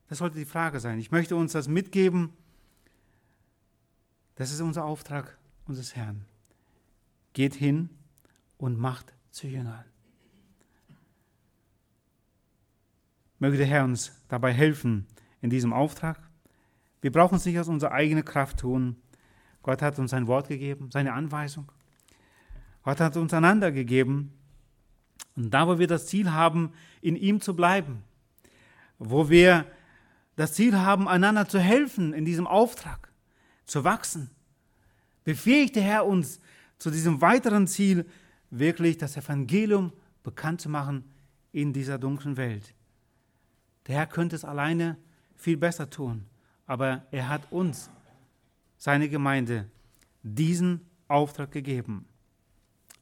Das 0.08 0.20
sollte 0.20 0.38
die 0.38 0.46
Frage 0.46 0.80
sein. 0.80 1.00
Ich 1.00 1.12
möchte 1.12 1.36
uns 1.36 1.54
das 1.54 1.68
mitgeben. 1.68 2.34
Das 4.36 4.52
ist 4.52 4.62
unser 4.62 4.86
Auftrag 4.86 5.38
unseres 5.66 5.96
Herrn. 5.96 6.26
Geht 7.34 7.56
hin 7.56 7.90
und 8.58 8.78
macht 8.78 9.14
zu 9.32 9.48
Jüngern. 9.48 9.86
Möge 13.40 13.58
der 13.58 13.66
Herr 13.66 13.84
uns 13.84 14.14
dabei 14.30 14.54
helfen 14.54 15.08
in 15.42 15.50
diesem 15.50 15.74
Auftrag. 15.74 16.18
Wir 17.02 17.12
brauchen 17.12 17.36
es 17.36 17.46
nicht 17.46 17.60
aus 17.60 17.68
unserer 17.68 17.92
eigenen 17.92 18.24
Kraft 18.24 18.60
tun. 18.60 19.02
Gott 19.64 19.82
hat 19.82 19.98
uns 19.98 20.12
sein 20.12 20.28
Wort 20.28 20.50
gegeben, 20.50 20.90
seine 20.92 21.14
Anweisung. 21.14 21.72
Gott 22.84 23.00
hat 23.00 23.18
uns 23.18 23.34
einander 23.34 23.72
gegeben. 23.72 24.34
Und 25.36 25.52
da, 25.52 25.68
wo 25.68 25.80
wir 25.80 25.88
das 25.88 26.06
Ziel 26.06 26.32
haben, 26.32 26.74
in 27.02 27.16
ihm 27.16 27.42
zu 27.42 27.56
bleiben, 27.56 28.04
wo 29.00 29.30
wir 29.30 29.66
das 30.36 30.54
Ziel 30.54 30.78
haben, 30.78 31.08
einander 31.08 31.48
zu 31.48 31.60
helfen 31.60 32.14
in 32.14 32.26
diesem 32.26 32.46
Auftrag, 32.46 33.10
zu 33.66 33.84
wachsen, 33.84 34.30
befähigt 35.24 35.78
der 35.78 35.84
Herr 35.84 36.06
uns 36.06 36.40
zu 36.78 36.92
diesem 36.92 37.22
weiteren 37.22 37.66
Ziel, 37.66 38.06
wirklich 38.50 38.98
das 38.98 39.16
Evangelium 39.18 39.94
bekannt 40.22 40.62
zu 40.62 40.70
machen 40.70 41.06
in 41.52 41.72
dieser 41.72 41.98
dunklen 41.98 42.36
Welt. 42.36 42.74
Der 43.88 43.96
Herr 43.96 44.08
könnte 44.08 44.36
es 44.36 44.46
alleine 44.46 44.98
viel 45.36 45.58
besser 45.58 45.90
tun, 45.90 46.26
aber 46.66 47.06
er 47.12 47.30
hat 47.30 47.52
uns 47.52 47.90
seine 48.84 49.08
Gemeinde 49.08 49.72
diesen 50.24 50.82
Auftrag 51.08 51.54
gegeben. 51.54 52.06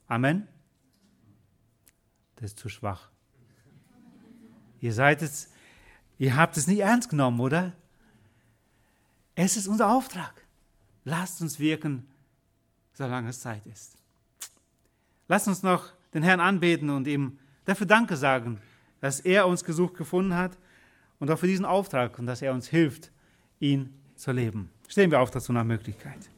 Amen. 0.05 0.47
Das 2.35 2.51
ist 2.51 2.59
zu 2.59 2.69
schwach. 2.69 3.09
Ihr 4.79 4.93
seid 4.93 5.23
es, 5.23 5.51
ihr 6.19 6.35
habt 6.35 6.55
es 6.55 6.67
nicht 6.67 6.81
ernst 6.81 7.09
genommen, 7.09 7.39
oder? 7.39 7.73
Es 9.33 9.57
ist 9.57 9.65
unser 9.65 9.89
Auftrag. 9.89 10.45
Lasst 11.03 11.41
uns 11.41 11.59
wirken, 11.59 12.05
solange 12.93 13.29
es 13.29 13.39
Zeit 13.39 13.65
ist. 13.65 13.97
Lasst 15.27 15.47
uns 15.47 15.63
noch 15.63 15.93
den 16.13 16.21
Herrn 16.21 16.41
anbeten 16.41 16.91
und 16.91 17.07
ihm 17.07 17.39
dafür 17.65 17.87
Danke 17.87 18.17
sagen, 18.17 18.61
dass 18.99 19.19
er 19.19 19.47
uns 19.47 19.63
gesucht 19.63 19.95
gefunden 19.95 20.35
hat 20.35 20.59
und 21.17 21.31
auch 21.31 21.39
für 21.39 21.47
diesen 21.47 21.65
Auftrag 21.65 22.19
und 22.19 22.27
dass 22.27 22.43
er 22.43 22.53
uns 22.53 22.67
hilft, 22.67 23.11
ihn 23.59 23.99
zu 24.15 24.31
leben. 24.31 24.69
Stehen 24.91 25.09
wir 25.09 25.21
auf 25.21 25.31
dazu 25.31 25.53
nach 25.53 25.63
Möglichkeit. 25.63 26.29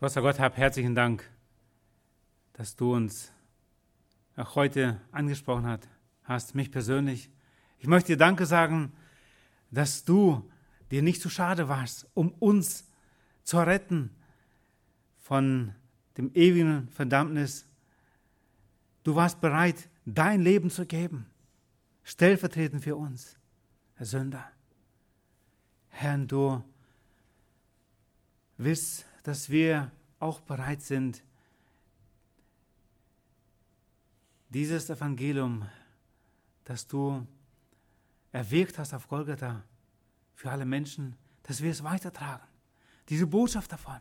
Großer 0.00 0.20
Gott, 0.20 0.40
hab 0.40 0.56
herzlichen 0.56 0.96
Dank, 0.96 1.30
dass 2.54 2.74
du 2.74 2.92
uns 2.92 3.30
auch 4.34 4.56
heute 4.56 5.00
angesprochen 5.12 5.78
hast, 6.24 6.56
mich 6.56 6.72
persönlich. 6.72 7.30
Ich 7.78 7.86
möchte 7.86 8.14
dir 8.14 8.18
Danke 8.18 8.46
sagen, 8.46 8.92
dass 9.70 10.04
du 10.04 10.50
dir 10.90 11.02
nicht 11.02 11.22
zu 11.22 11.30
schade 11.30 11.68
warst, 11.68 12.08
um 12.14 12.32
uns 12.32 12.84
zu 13.44 13.58
retten 13.58 14.10
von 15.18 15.72
dem 16.16 16.30
ewigen 16.34 16.88
Verdammnis. 16.88 17.66
Du 19.04 19.14
warst 19.14 19.40
bereit, 19.40 19.88
dein 20.04 20.40
Leben 20.40 20.70
zu 20.70 20.86
geben, 20.86 21.26
stellvertretend 22.04 22.82
für 22.82 22.96
uns. 22.96 23.36
Sünder. 23.98 24.50
Herr, 25.88 26.18
du 26.18 26.62
willst, 28.58 29.06
dass 29.22 29.48
wir 29.48 29.90
auch 30.18 30.40
bereit 30.40 30.82
sind, 30.82 31.22
dieses 34.50 34.90
Evangelium, 34.90 35.66
das 36.64 36.86
du 36.86 37.26
erwirkt 38.32 38.78
hast 38.78 38.92
auf 38.94 39.08
Golgatha 39.08 39.62
für 40.34 40.50
alle 40.50 40.64
Menschen, 40.64 41.16
dass 41.42 41.62
wir 41.62 41.70
es 41.70 41.82
weitertragen. 41.82 42.46
Diese 43.08 43.26
Botschaft 43.26 43.72
davon. 43.72 44.00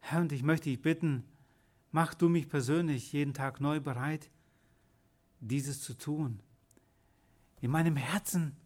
Herr, 0.00 0.20
und 0.20 0.32
ich 0.32 0.42
möchte 0.42 0.70
dich 0.70 0.80
bitten, 0.80 1.24
mach 1.90 2.14
du 2.14 2.28
mich 2.28 2.48
persönlich 2.48 3.12
jeden 3.12 3.34
Tag 3.34 3.60
neu 3.60 3.80
bereit, 3.80 4.30
dieses 5.40 5.82
zu 5.82 5.94
tun. 5.94 6.40
In 7.60 7.70
meinem 7.70 7.96
Herzen, 7.96 8.56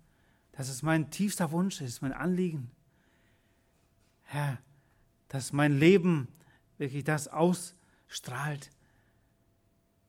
dass 0.53 0.69
es 0.69 0.83
mein 0.83 1.11
tiefster 1.11 1.51
Wunsch 1.51 1.81
ist, 1.81 2.03
mein 2.03 2.13
Anliegen. 2.13 2.71
Herr, 4.23 4.59
dass 5.29 5.53
mein 5.53 5.79
Leben 5.79 6.29
wirklich 6.79 7.05
das 7.05 7.29
ausstrahlt, 7.29 8.71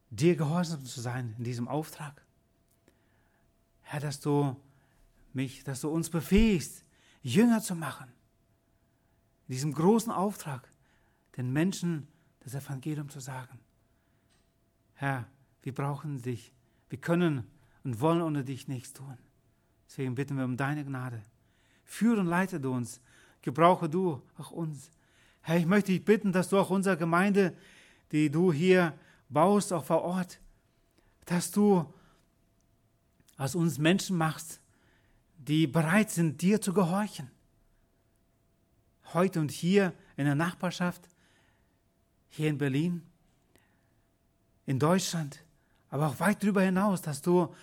dir 0.10 0.36
gehorsam 0.36 0.86
zu 0.86 1.02
sein 1.02 1.34
in 1.38 1.44
diesem 1.44 1.68
Auftrag. 1.68 2.26
Herr, 3.82 4.00
dass 4.00 4.20
du 4.20 4.56
mich, 5.34 5.64
dass 5.64 5.82
du 5.82 5.90
uns 5.90 6.10
befähigst, 6.10 6.84
Jünger 7.22 7.62
zu 7.62 7.76
machen. 7.76 8.12
In 9.48 9.54
diesem 9.54 9.74
großen 9.74 10.12
Auftrag, 10.12 10.73
den 11.38 11.52
Menschen 11.52 12.08
das 12.42 12.56
Evangelium 12.56 13.10
zu 13.10 13.20
sagen. 13.20 13.60
Herr, 14.96 15.28
wir 15.62 15.74
brauchen 15.74 16.22
dich. 16.22 16.54
Wir 16.90 17.00
können 17.00 17.48
und 17.84 18.00
wollen 18.00 18.22
ohne 18.22 18.44
dich 18.44 18.68
nichts 18.68 18.94
tun. 18.94 19.18
Deswegen 19.88 20.16
bitten 20.16 20.38
wir 20.38 20.46
um 20.46 20.58
deine 20.58 20.84
Gnade. 20.86 21.22
Führe 21.84 22.20
und 22.20 22.28
leite 22.28 22.60
du 22.60 22.74
uns. 22.74 23.02
Gebrauche 23.42 23.90
du 23.90 24.22
auch 24.38 24.52
uns. 24.52 24.90
Herr, 25.42 25.58
ich 25.58 25.66
möchte 25.66 25.92
dich 25.92 26.06
bitten, 26.06 26.32
dass 26.32 26.50
du 26.50 26.58
auch 26.58 26.70
unsere 26.70 26.98
Gemeinde, 26.98 27.56
die 28.12 28.30
du 28.30 28.54
hier 28.54 28.98
baust, 29.30 29.74
auch 29.74 29.84
vor 29.84 30.04
Ort, 30.04 30.40
dass 31.26 31.52
du 31.52 31.92
aus 33.38 33.56
uns 33.56 33.78
Menschen 33.78 34.18
machst, 34.18 34.62
die 35.38 35.68
bereit 35.68 36.12
sind, 36.12 36.42
dir 36.42 36.62
zu 36.62 36.74
gehorchen. 36.74 37.30
Heute 39.14 39.42
und 39.42 39.52
hier 39.52 39.94
in 40.16 40.26
der 40.26 40.36
Nachbarschaft, 40.36 41.10
hier 42.34 42.50
in 42.50 42.58
Berlin, 42.58 43.04
in 44.66 44.80
Deutschland, 44.80 45.44
aber 45.90 46.08
auch 46.08 46.20
weit 46.20 46.42
darüber 46.42 46.64
hinaus, 46.64 47.02
dass 47.02 47.22
du 47.22 47.54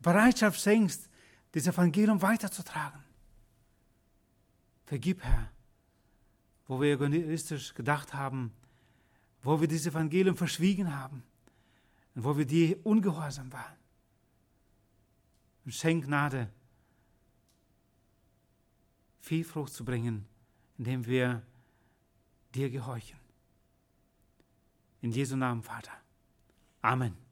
Bereitschaft 0.00 0.60
schenkst, 0.60 1.08
das 1.52 1.66
Evangelium 1.68 2.20
weiterzutragen. 2.20 3.00
Vergib, 4.84 5.22
Herr, 5.22 5.48
wo 6.66 6.80
wir 6.80 6.94
egoistisch 6.94 7.72
gedacht 7.74 8.14
haben, 8.14 8.52
wo 9.42 9.60
wir 9.60 9.68
dieses 9.68 9.86
Evangelium 9.86 10.36
verschwiegen 10.36 10.94
haben 10.94 11.22
und 12.16 12.24
wo 12.24 12.36
wir 12.36 12.46
dir 12.46 12.84
ungehorsam 12.84 13.52
waren. 13.52 13.76
Und 15.64 15.72
schenk 15.72 16.04
Gnade, 16.04 16.50
viel 19.20 19.44
Frucht 19.44 19.72
zu 19.72 19.84
bringen, 19.84 20.26
indem 20.78 21.06
wir 21.06 21.42
dir 22.54 22.70
gehorchen. 22.70 23.25
In 25.02 25.12
Jesu 25.12 25.36
Namen, 25.36 25.62
Vater. 25.62 25.92
Amen. 26.82 27.25